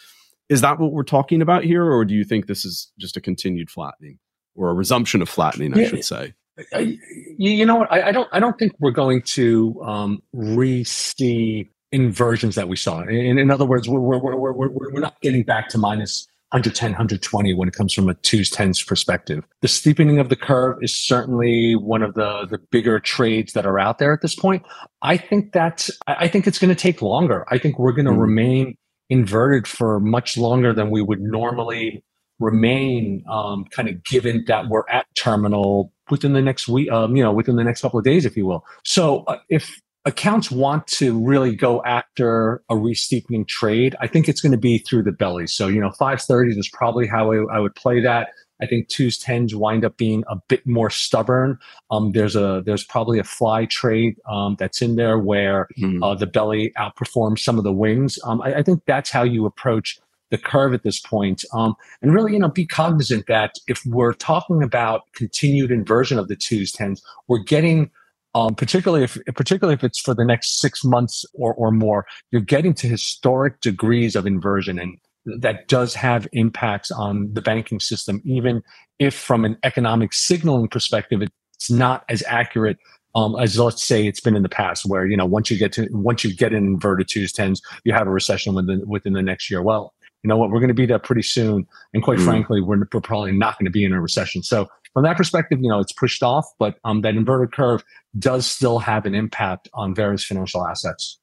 Is 0.49 0.61
that 0.61 0.79
what 0.79 0.93
we're 0.93 1.03
talking 1.03 1.43
about 1.43 1.65
here, 1.65 1.85
or 1.85 2.05
do 2.05 2.15
you 2.15 2.25
think 2.25 2.47
this 2.47 2.65
is 2.65 2.91
just 2.99 3.17
a 3.17 3.21
continued 3.21 3.69
flattening 3.69 4.19
or 4.55 4.71
a 4.71 4.75
resumption 4.75 5.21
of 5.21 5.29
flattening, 5.29 5.75
I 5.75 5.83
yeah, 5.83 5.89
should 5.89 6.05
say? 6.05 6.35
You 6.81 7.67
know 7.67 7.77
what? 7.77 7.93
I, 7.93 8.09
I, 8.09 8.13
don't. 8.13 8.29
I 8.33 8.41
don't 8.41 8.59
think 8.59 8.73
we're 8.79 8.91
going 8.91 9.23
to 9.23 9.81
um, 9.83 10.23
re-see 10.33 11.71
inversions 11.93 12.55
that 12.55 12.69
we 12.69 12.77
saw. 12.77 13.03
In, 13.03 13.39
in 13.39 13.51
other 13.51 13.65
words, 13.65 13.89
we're, 13.89 14.01
we're, 14.01 14.19
we're, 14.19 14.53
we're, 14.53 14.93
we're 14.93 15.01
not 15.01 15.21
getting 15.21 15.43
back 15.43 15.69
to 15.71 15.79
minus 15.79 16.27
110, 16.51 16.93
120 16.93 17.53
when 17.55 17.69
it 17.69 17.75
comes 17.75 17.93
from 17.93 18.09
a 18.09 18.15
twos, 18.15 18.51
tens 18.51 18.83
perspective. 18.83 19.45
The 19.61 19.69
steepening 19.69 20.19
of 20.19 20.31
the 20.31 20.37
curve 20.37 20.79
is 20.81 20.95
certainly 20.95 21.75
one 21.75 22.03
of 22.03 22.15
the, 22.15 22.47
the 22.51 22.59
bigger 22.71 23.01
trades 23.01 23.53
that 23.53 23.67
are 23.67 23.79
out 23.79 23.99
there 23.99 24.15
at 24.15 24.23
this 24.23 24.35
point. 24.35 24.63
I 25.03 25.19
think 25.19 25.53
that, 25.53 25.91
I 26.07 26.27
think 26.27 26.47
it's 26.47 26.59
going 26.59 26.75
to 26.75 26.81
take 26.81 27.03
longer. 27.03 27.45
I 27.51 27.59
think 27.59 27.79
we're 27.79 27.93
going 27.93 28.07
to 28.07 28.13
mm. 28.13 28.21
remain 28.21 28.77
inverted 29.11 29.67
for 29.67 30.01
much 30.01 30.39
longer 30.39 30.73
than 30.73 30.91
we 30.91 31.03
would 31.03 31.21
normally 31.21 32.03
remain, 32.41 33.25
um, 33.31 33.67
kind 33.71 33.89
of 33.89 34.03
given 34.05 34.45
that 34.47 34.69
we're 34.69 34.89
at 34.91 35.07
terminal 35.17 35.93
within 36.11 36.33
the 36.33 36.43
next 36.43 36.69
week, 36.69 36.91
um, 36.91 37.17
you 37.17 37.23
know, 37.23 37.33
within 37.33 37.57
the 37.57 37.65
next 37.65 37.81
couple 37.81 37.99
of 37.99 38.05
days, 38.05 38.25
if 38.25 38.37
you 38.37 38.47
will. 38.47 38.65
So 38.85 39.25
uh, 39.27 39.39
if 39.49 39.81
accounts 40.05 40.51
want 40.51 40.87
to 40.87 41.19
really 41.19 41.55
go 41.55 41.83
after 41.85 42.63
a 42.71 42.77
re-steepening 42.77 43.45
trade, 43.45 43.95
I 44.01 44.07
think 44.07 44.29
it's 44.29 44.41
going 44.41 44.53
to 44.53 44.59
be 44.59 44.79
through 44.79 45.03
the 45.03 45.13
belly. 45.13 45.47
So, 45.47 45.69
you 45.69 45.81
know, 45.81 45.91
530s 45.91 46.57
is 46.57 46.69
probably 46.69 47.07
how 47.07 47.33
I, 47.33 47.57
I 47.57 47.59
would 47.61 47.75
play 47.75 48.01
that. 48.01 48.31
I 48.61 48.67
think 48.67 48.89
twos 48.89 49.19
tens 49.19 49.55
wind 49.55 49.85
up 49.85 49.97
being 49.97 50.25
a 50.29 50.37
bit 50.49 50.67
more 50.67 50.91
stubborn. 50.91 51.59
Um, 51.91 52.13
there's 52.13 52.35
a 52.35 52.63
there's 52.65 52.85
probably 52.85 53.19
a 53.19 53.25
fly 53.25 53.67
trade 53.67 54.17
um, 54.29 54.57
that's 54.59 54.83
in 54.83 54.97
there 54.97 55.19
where 55.19 55.69
mm. 55.79 56.03
uh, 56.03 56.15
the 56.15 56.27
belly 56.27 56.73
outperforms 56.77 57.39
some 57.41 57.59
of 57.59 57.65
the 57.65 57.73
wings. 57.73 58.19
Um, 58.25 58.43
I, 58.43 58.55
I, 58.57 58.63
think 58.63 58.83
that's 58.87 59.11
how 59.11 59.23
you 59.23 59.47
approach 59.47 60.01
the 60.31 60.39
curve 60.39 60.75
at 60.75 60.83
this 60.83 61.01
point. 61.01 61.45
Um, 61.53 61.75
and 62.03 62.13
really, 62.13 62.33
you 62.33 62.39
know, 62.39 62.49
be 62.49 62.67
cognizant 62.67 63.27
that 63.29 63.55
if 63.67 63.85
we're 63.87 64.13
talking 64.13 64.63
about 64.63 65.03
continued 65.15 65.71
inversion 65.71 66.19
of 66.19 66.29
the 66.29 66.37
twos 66.37 66.73
tens, 66.73 67.03
we're 67.27 67.43
getting 67.43 67.91
um, 68.35 68.55
particularly 68.55 69.05
if 69.05 69.19
particularly 69.35 69.75
if 69.75 69.83
it's 69.83 69.99
for 69.99 70.15
the 70.15 70.25
next 70.25 70.61
six 70.61 70.85
months 70.85 71.25
or, 71.33 71.55
or 71.55 71.73
more, 71.73 72.07
you're 72.31 72.43
getting 72.43 72.75
to 72.75 72.87
historic 72.87 73.61
degrees 73.61 74.15
of 74.15 74.27
inversion, 74.27 74.79
and 74.79 74.99
that 75.41 75.67
does 75.67 75.95
have 75.95 76.29
impacts 76.33 76.91
on 76.91 77.33
the 77.33 77.43
banking 77.43 77.81
system, 77.81 78.21
even 78.25 78.63
if 78.99 79.15
from 79.15 79.45
an 79.45 79.57
economic 79.65 80.13
signaling 80.13 80.69
perspective, 80.69 81.23
it's 81.23 81.71
not 81.71 82.05
as 82.09 82.23
accurate 82.27 82.77
um, 83.15 83.37
as 83.37 83.59
let's 83.59 83.83
say 83.83 84.07
it's 84.07 84.21
been 84.21 84.37
in 84.37 84.43
the 84.43 84.49
past, 84.49 84.85
where 84.87 85.07
you 85.07 85.17
know 85.17 85.27
once 85.27 85.51
you 85.51 85.59
get 85.59 85.73
to 85.73 85.89
once 85.91 86.23
you 86.23 86.35
get 86.35 86.53
an 86.53 86.65
inverted 86.65 87.09
twos 87.09 87.33
tens, 87.33 87.61
you 87.85 87.93
have 87.93 88.07
a 88.07 88.11
recession 88.11 88.55
within 88.55 88.87
within 88.87 89.15
the 89.15 89.23
next 89.23 89.51
year. 89.51 89.63
Well, 89.63 89.95
you 90.23 90.29
know 90.29 90.37
what, 90.37 90.51
we're 90.51 90.61
going 90.61 90.69
to 90.69 90.75
be 90.75 90.87
there 90.87 90.99
pretty 90.99 91.23
soon, 91.23 91.67
and 91.95 92.03
quite 92.03 92.19
mm. 92.19 92.25
frankly, 92.25 92.61
we're, 92.61 92.79
we're 92.93 93.01
probably 93.01 93.33
not 93.33 93.59
going 93.59 93.67
to 93.67 93.71
be 93.71 93.85
in 93.85 93.93
a 93.93 94.01
recession. 94.01 94.43
So 94.43 94.69
from 94.93 95.05
that 95.05 95.17
perspective, 95.17 95.59
you 95.61 95.69
know, 95.69 95.79
it's 95.79 95.93
pushed 95.93 96.23
off, 96.23 96.47
but 96.59 96.77
um, 96.85 97.03
that 97.03 97.15
inverted 97.15 97.53
curve 97.53 97.85
does 98.19 98.47
still 98.47 98.79
have 98.79 99.07
an 99.07 99.15
impact 99.15 99.69
on 99.75 99.95
various 99.95 100.25
financial 100.25 100.67
assets. 100.67 101.19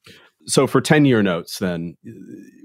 So 0.46 0.66
for 0.66 0.80
10 0.80 1.04
year 1.04 1.22
notes, 1.22 1.58
then 1.58 1.96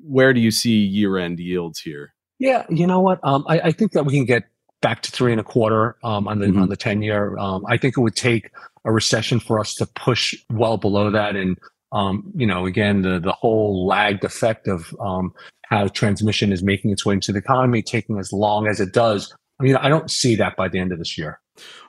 where 0.04 0.34
do 0.34 0.40
you 0.40 0.52
see 0.52 0.78
year 0.78 1.18
end 1.18 1.40
yields 1.40 1.80
here? 1.80 2.14
Yeah, 2.40 2.66
you 2.70 2.88
know 2.88 3.00
what? 3.00 3.20
Um, 3.24 3.46
I, 3.48 3.60
I, 3.60 3.72
think 3.72 3.92
that 3.92 4.06
we 4.06 4.14
can 4.14 4.26
get 4.26 4.44
back 4.82 5.02
to 5.04 5.12
three 5.12 5.32
and 5.32 5.40
a 5.40 5.44
quarter 5.44 5.96
um, 6.04 6.28
on 6.28 6.40
the 6.40 6.48
mm-hmm. 6.48 6.62
on 6.62 6.70
the 6.70 6.76
10 6.76 7.02
year. 7.02 7.38
Um, 7.38 7.64
I 7.68 7.78
think 7.78 7.98
it 7.98 8.02
would 8.02 8.16
take 8.16 8.52
a 8.86 8.92
recession 8.92 9.40
for 9.40 9.60
us 9.60 9.76
to 9.76 9.86
push 9.86 10.34
well 10.50 10.78
below 10.78 11.12
that. 11.12 11.36
And, 11.36 11.58
um, 11.92 12.32
you 12.36 12.48
know, 12.48 12.66
again, 12.66 13.02
the, 13.02 13.20
the 13.20 13.32
whole 13.32 13.86
lagged 13.86 14.24
effect 14.24 14.68
of 14.68 14.96
um, 15.00 15.34
how 15.72 15.88
transmission 15.88 16.52
is 16.52 16.62
making 16.62 16.92
its 16.92 17.06
way 17.06 17.16
into 17.16 17.32
the 17.32 17.40
economy, 17.40 17.82
taking 17.82 18.20
as 18.20 18.32
long 18.32 18.68
as 18.68 18.80
it 18.80 18.94
does. 18.94 19.34
I 19.60 19.64
mean, 19.64 19.78
I 19.78 19.90
don't 19.90 20.12
see 20.12 20.36
that 20.36 20.56
by 20.58 20.68
the 20.68 20.80
end 20.80 20.92
of 20.92 21.00
this 21.00 21.18
year. 21.18 21.40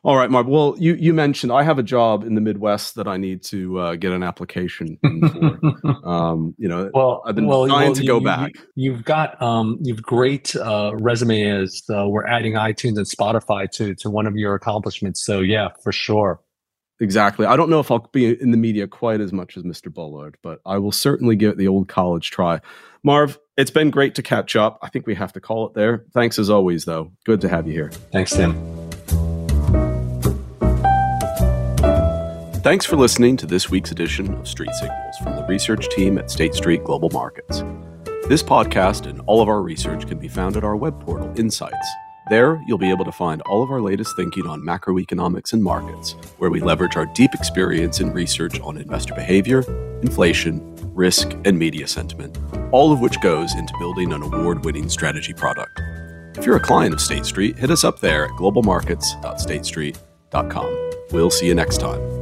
All 0.04 0.16
right, 0.16 0.30
Mark. 0.30 0.46
Well, 0.46 0.74
you 0.78 0.94
you 0.94 1.14
mentioned 1.14 1.52
I 1.52 1.62
have 1.62 1.78
a 1.78 1.82
job 1.82 2.24
in 2.24 2.34
the 2.34 2.40
Midwest 2.40 2.96
that 2.96 3.08
I 3.08 3.16
need 3.16 3.42
to 3.44 3.78
uh, 3.78 3.96
get 3.96 4.12
an 4.12 4.22
application 4.22 4.98
for. 5.02 6.06
um, 6.06 6.54
you 6.58 6.68
know, 6.68 6.90
well, 6.92 7.22
I've 7.24 7.34
been 7.34 7.46
well, 7.46 7.66
trying 7.66 7.88
well, 7.88 7.94
to 7.94 8.06
go 8.06 8.18
you, 8.18 8.24
back. 8.24 8.52
You, 8.74 8.92
have 8.94 9.04
got 9.04 9.40
um, 9.40 9.78
you've 9.80 10.02
great 10.02 10.54
uh, 10.56 10.92
resume 10.94 11.48
as 11.48 11.82
uh, 11.88 12.06
we're 12.08 12.26
adding 12.26 12.54
iTunes 12.54 12.96
and 12.98 13.06
Spotify 13.06 13.70
to 13.72 13.94
to 13.96 14.10
one 14.10 14.26
of 14.26 14.36
your 14.36 14.54
accomplishments. 14.54 15.24
So 15.24 15.40
yeah, 15.40 15.68
for 15.82 15.92
sure. 15.92 16.40
Exactly. 17.02 17.46
I 17.46 17.56
don't 17.56 17.68
know 17.68 17.80
if 17.80 17.90
I'll 17.90 18.08
be 18.12 18.40
in 18.40 18.52
the 18.52 18.56
media 18.56 18.86
quite 18.86 19.20
as 19.20 19.32
much 19.32 19.56
as 19.56 19.64
Mr. 19.64 19.92
Bullard, 19.92 20.38
but 20.40 20.60
I 20.64 20.78
will 20.78 20.92
certainly 20.92 21.34
give 21.34 21.50
it 21.50 21.58
the 21.58 21.66
old 21.66 21.88
college 21.88 22.30
try. 22.30 22.60
Marv, 23.02 23.40
it's 23.56 23.72
been 23.72 23.90
great 23.90 24.14
to 24.14 24.22
catch 24.22 24.54
up. 24.54 24.78
I 24.82 24.88
think 24.88 25.08
we 25.08 25.16
have 25.16 25.32
to 25.32 25.40
call 25.40 25.66
it 25.66 25.74
there. 25.74 26.04
Thanks 26.14 26.38
as 26.38 26.48
always, 26.48 26.84
though. 26.84 27.10
Good 27.24 27.40
to 27.40 27.48
have 27.48 27.66
you 27.66 27.72
here. 27.72 27.90
Thanks, 28.12 28.30
Tim. 28.30 28.52
Thanks 32.62 32.86
for 32.86 32.94
listening 32.94 33.36
to 33.38 33.46
this 33.46 33.68
week's 33.68 33.90
edition 33.90 34.32
of 34.34 34.46
Street 34.46 34.72
Signals 34.74 35.18
from 35.24 35.34
the 35.34 35.44
research 35.48 35.88
team 35.88 36.18
at 36.18 36.30
State 36.30 36.54
Street 36.54 36.84
Global 36.84 37.10
Markets. 37.10 37.64
This 38.28 38.44
podcast 38.44 39.10
and 39.10 39.20
all 39.26 39.42
of 39.42 39.48
our 39.48 39.60
research 39.60 40.06
can 40.06 40.18
be 40.18 40.28
found 40.28 40.56
at 40.56 40.62
our 40.62 40.76
web 40.76 41.00
portal, 41.00 41.32
Insights. 41.36 41.88
There, 42.32 42.60
you'll 42.66 42.78
be 42.78 42.88
able 42.88 43.04
to 43.04 43.12
find 43.12 43.42
all 43.42 43.62
of 43.62 43.70
our 43.70 43.82
latest 43.82 44.16
thinking 44.16 44.46
on 44.46 44.62
macroeconomics 44.62 45.52
and 45.52 45.62
markets, 45.62 46.12
where 46.38 46.48
we 46.48 46.60
leverage 46.60 46.96
our 46.96 47.04
deep 47.04 47.34
experience 47.34 48.00
in 48.00 48.10
research 48.10 48.58
on 48.60 48.78
investor 48.78 49.14
behavior, 49.14 49.62
inflation, 50.00 50.62
risk, 50.94 51.36
and 51.44 51.58
media 51.58 51.86
sentiment, 51.86 52.38
all 52.72 52.90
of 52.90 53.00
which 53.00 53.20
goes 53.20 53.54
into 53.54 53.74
building 53.78 54.14
an 54.14 54.22
award 54.22 54.64
winning 54.64 54.88
strategy 54.88 55.34
product. 55.34 55.78
If 56.38 56.46
you're 56.46 56.56
a 56.56 56.60
client 56.60 56.94
of 56.94 57.02
State 57.02 57.26
Street, 57.26 57.58
hit 57.58 57.70
us 57.70 57.84
up 57.84 58.00
there 58.00 58.24
at 58.24 58.30
globalmarkets.statestreet.com. 58.30 60.90
We'll 61.10 61.28
see 61.28 61.48
you 61.48 61.54
next 61.54 61.82
time. 61.82 62.21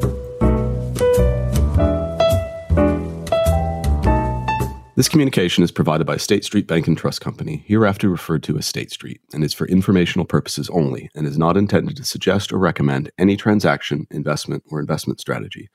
This 5.00 5.08
communication 5.08 5.64
is 5.64 5.72
provided 5.72 6.06
by 6.06 6.18
State 6.18 6.44
Street 6.44 6.66
Bank 6.66 6.86
and 6.86 6.94
Trust 6.94 7.22
Company, 7.22 7.64
hereafter 7.66 8.10
referred 8.10 8.42
to 8.42 8.58
as 8.58 8.66
State 8.66 8.90
Street, 8.90 9.18
and 9.32 9.42
is 9.42 9.54
for 9.54 9.66
informational 9.66 10.26
purposes 10.26 10.68
only 10.68 11.08
and 11.14 11.26
is 11.26 11.38
not 11.38 11.56
intended 11.56 11.96
to 11.96 12.04
suggest 12.04 12.52
or 12.52 12.58
recommend 12.58 13.10
any 13.16 13.34
transaction, 13.34 14.06
investment, 14.10 14.62
or 14.68 14.78
investment 14.78 15.18
strategy. 15.18 15.70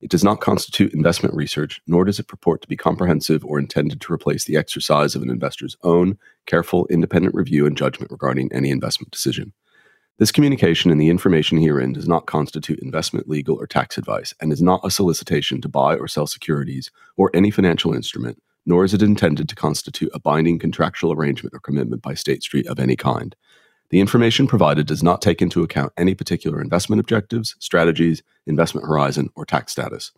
It 0.00 0.08
does 0.08 0.24
not 0.24 0.40
constitute 0.40 0.94
investment 0.94 1.34
research, 1.34 1.82
nor 1.86 2.06
does 2.06 2.18
it 2.18 2.26
purport 2.26 2.62
to 2.62 2.68
be 2.68 2.74
comprehensive 2.74 3.44
or 3.44 3.58
intended 3.58 4.00
to 4.00 4.14
replace 4.14 4.46
the 4.46 4.56
exercise 4.56 5.14
of 5.14 5.20
an 5.20 5.28
investor's 5.28 5.76
own 5.82 6.16
careful, 6.46 6.86
independent 6.86 7.34
review 7.34 7.66
and 7.66 7.76
judgment 7.76 8.10
regarding 8.10 8.50
any 8.50 8.70
investment 8.70 9.10
decision. 9.10 9.52
This 10.16 10.32
communication 10.32 10.90
and 10.90 10.98
the 10.98 11.10
information 11.10 11.58
herein 11.58 11.92
does 11.92 12.08
not 12.08 12.24
constitute 12.24 12.78
investment, 12.80 13.28
legal, 13.28 13.60
or 13.60 13.66
tax 13.66 13.98
advice 13.98 14.32
and 14.40 14.50
is 14.50 14.62
not 14.62 14.80
a 14.82 14.90
solicitation 14.90 15.60
to 15.60 15.68
buy 15.68 15.96
or 15.96 16.08
sell 16.08 16.26
securities 16.26 16.90
or 17.18 17.30
any 17.34 17.50
financial 17.50 17.92
instrument 17.92 18.42
nor 18.66 18.84
is 18.84 18.94
it 18.94 19.02
intended 19.02 19.48
to 19.48 19.54
constitute 19.54 20.10
a 20.14 20.20
binding 20.20 20.58
contractual 20.58 21.12
arrangement 21.12 21.54
or 21.54 21.60
commitment 21.60 22.02
by 22.02 22.14
State 22.14 22.42
Street 22.42 22.66
of 22.66 22.78
any 22.78 22.96
kind. 22.96 23.34
The 23.90 24.00
information 24.00 24.46
provided 24.46 24.86
does 24.86 25.02
not 25.02 25.20
take 25.20 25.42
into 25.42 25.62
account 25.62 25.92
any 25.96 26.14
particular 26.14 26.60
investment 26.60 27.00
objectives, 27.00 27.56
strategies, 27.58 28.22
investment 28.46 28.86
horizon, 28.86 29.30
or 29.34 29.44
tax 29.44 29.72
status. 29.72 30.12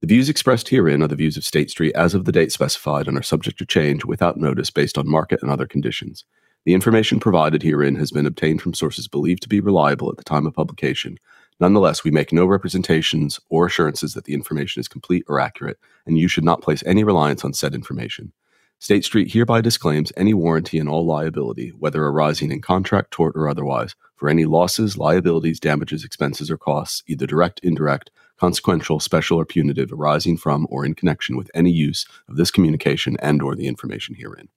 The 0.00 0.06
views 0.06 0.28
expressed 0.28 0.68
herein 0.68 1.02
are 1.02 1.08
the 1.08 1.16
views 1.16 1.36
of 1.36 1.44
State 1.44 1.70
Street 1.70 1.94
as 1.94 2.14
of 2.14 2.24
the 2.24 2.32
date 2.32 2.52
specified 2.52 3.08
and 3.08 3.16
are 3.16 3.22
subject 3.22 3.58
to 3.58 3.66
change 3.66 4.04
without 4.04 4.36
notice 4.36 4.70
based 4.70 4.98
on 4.98 5.08
market 5.08 5.40
and 5.42 5.50
other 5.50 5.66
conditions. 5.66 6.24
The 6.64 6.74
information 6.74 7.18
provided 7.18 7.62
herein 7.62 7.96
has 7.96 8.12
been 8.12 8.26
obtained 8.26 8.60
from 8.60 8.74
sources 8.74 9.08
believed 9.08 9.42
to 9.42 9.48
be 9.48 9.60
reliable 9.60 10.10
at 10.10 10.18
the 10.18 10.24
time 10.24 10.46
of 10.46 10.54
publication 10.54 11.18
Nonetheless, 11.60 12.04
we 12.04 12.10
make 12.10 12.32
no 12.32 12.46
representations 12.46 13.40
or 13.48 13.66
assurances 13.66 14.14
that 14.14 14.24
the 14.24 14.34
information 14.34 14.80
is 14.80 14.88
complete 14.88 15.24
or 15.28 15.40
accurate, 15.40 15.78
and 16.06 16.16
you 16.16 16.28
should 16.28 16.44
not 16.44 16.62
place 16.62 16.84
any 16.86 17.02
reliance 17.02 17.44
on 17.44 17.52
said 17.52 17.74
information. 17.74 18.32
State 18.80 19.04
Street 19.04 19.32
hereby 19.32 19.60
disclaims 19.60 20.12
any 20.16 20.32
warranty 20.32 20.78
and 20.78 20.88
all 20.88 21.04
liability, 21.04 21.70
whether 21.70 22.04
arising 22.04 22.52
in 22.52 22.60
contract, 22.60 23.10
tort, 23.10 23.34
or 23.34 23.48
otherwise, 23.48 23.96
for 24.14 24.28
any 24.28 24.44
losses, 24.44 24.96
liabilities, 24.96 25.58
damages, 25.58 26.04
expenses, 26.04 26.48
or 26.48 26.56
costs, 26.56 27.02
either 27.08 27.26
direct, 27.26 27.58
indirect, 27.64 28.12
consequential, 28.38 29.00
special, 29.00 29.36
or 29.36 29.44
punitive, 29.44 29.92
arising 29.92 30.36
from 30.36 30.64
or 30.70 30.86
in 30.86 30.94
connection 30.94 31.36
with 31.36 31.50
any 31.54 31.72
use 31.72 32.06
of 32.28 32.36
this 32.36 32.52
communication 32.52 33.16
and 33.20 33.42
or 33.42 33.56
the 33.56 33.66
information 33.66 34.14
herein. 34.14 34.48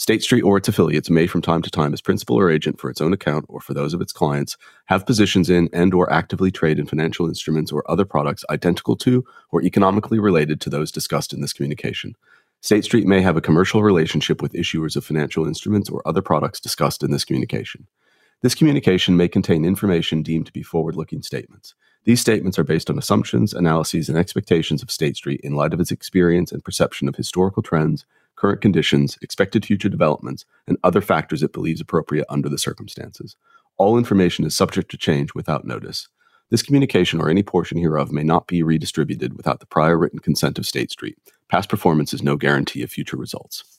State 0.00 0.22
Street 0.22 0.42
or 0.42 0.56
its 0.56 0.68
affiliates 0.68 1.10
may 1.10 1.26
from 1.26 1.42
time 1.42 1.60
to 1.60 1.70
time 1.70 1.92
as 1.92 2.00
principal 2.00 2.36
or 2.36 2.52
agent 2.52 2.78
for 2.78 2.88
its 2.88 3.00
own 3.00 3.12
account 3.12 3.44
or 3.48 3.60
for 3.60 3.74
those 3.74 3.92
of 3.92 4.00
its 4.00 4.12
clients 4.12 4.56
have 4.84 5.04
positions 5.04 5.50
in 5.50 5.68
and 5.72 5.92
or 5.92 6.10
actively 6.12 6.52
trade 6.52 6.78
in 6.78 6.86
financial 6.86 7.26
instruments 7.26 7.72
or 7.72 7.88
other 7.90 8.04
products 8.04 8.44
identical 8.48 8.94
to 8.94 9.24
or 9.50 9.60
economically 9.60 10.20
related 10.20 10.60
to 10.60 10.70
those 10.70 10.92
discussed 10.92 11.32
in 11.32 11.40
this 11.40 11.52
communication. 11.52 12.14
State 12.60 12.84
Street 12.84 13.08
may 13.08 13.20
have 13.20 13.36
a 13.36 13.40
commercial 13.40 13.82
relationship 13.82 14.40
with 14.40 14.52
issuers 14.52 14.94
of 14.94 15.04
financial 15.04 15.48
instruments 15.48 15.90
or 15.90 16.00
other 16.06 16.22
products 16.22 16.60
discussed 16.60 17.02
in 17.02 17.10
this 17.10 17.24
communication. 17.24 17.84
This 18.40 18.54
communication 18.54 19.16
may 19.16 19.26
contain 19.26 19.64
information 19.64 20.22
deemed 20.22 20.46
to 20.46 20.52
be 20.52 20.62
forward 20.62 20.94
looking 20.94 21.22
statements. 21.22 21.74
These 22.04 22.20
statements 22.20 22.56
are 22.56 22.64
based 22.64 22.88
on 22.88 22.98
assumptions, 22.98 23.52
analyses, 23.52 24.08
and 24.08 24.16
expectations 24.16 24.80
of 24.80 24.92
State 24.92 25.16
Street 25.16 25.40
in 25.42 25.56
light 25.56 25.74
of 25.74 25.80
its 25.80 25.90
experience 25.90 26.52
and 26.52 26.64
perception 26.64 27.08
of 27.08 27.16
historical 27.16 27.64
trends, 27.64 28.06
current 28.38 28.60
conditions, 28.60 29.18
expected 29.20 29.66
future 29.66 29.88
developments, 29.88 30.44
and 30.68 30.78
other 30.84 31.00
factors 31.00 31.42
it 31.42 31.52
believes 31.52 31.80
appropriate 31.80 32.26
under 32.28 32.48
the 32.48 32.56
circumstances. 32.56 33.36
All 33.78 33.98
information 33.98 34.44
is 34.44 34.56
subject 34.56 34.90
to 34.92 34.96
change 34.96 35.34
without 35.34 35.64
notice. 35.64 36.08
This 36.50 36.62
communication 36.62 37.20
or 37.20 37.28
any 37.28 37.42
portion 37.42 37.78
hereof 37.78 38.12
may 38.12 38.22
not 38.22 38.46
be 38.46 38.62
redistributed 38.62 39.36
without 39.36 39.60
the 39.60 39.66
prior 39.66 39.98
written 39.98 40.20
consent 40.20 40.56
of 40.56 40.66
State 40.66 40.90
Street. 40.90 41.18
Past 41.50 41.68
performance 41.68 42.14
is 42.14 42.22
no 42.22 42.36
guarantee 42.36 42.82
of 42.82 42.90
future 42.90 43.16
results. 43.16 43.77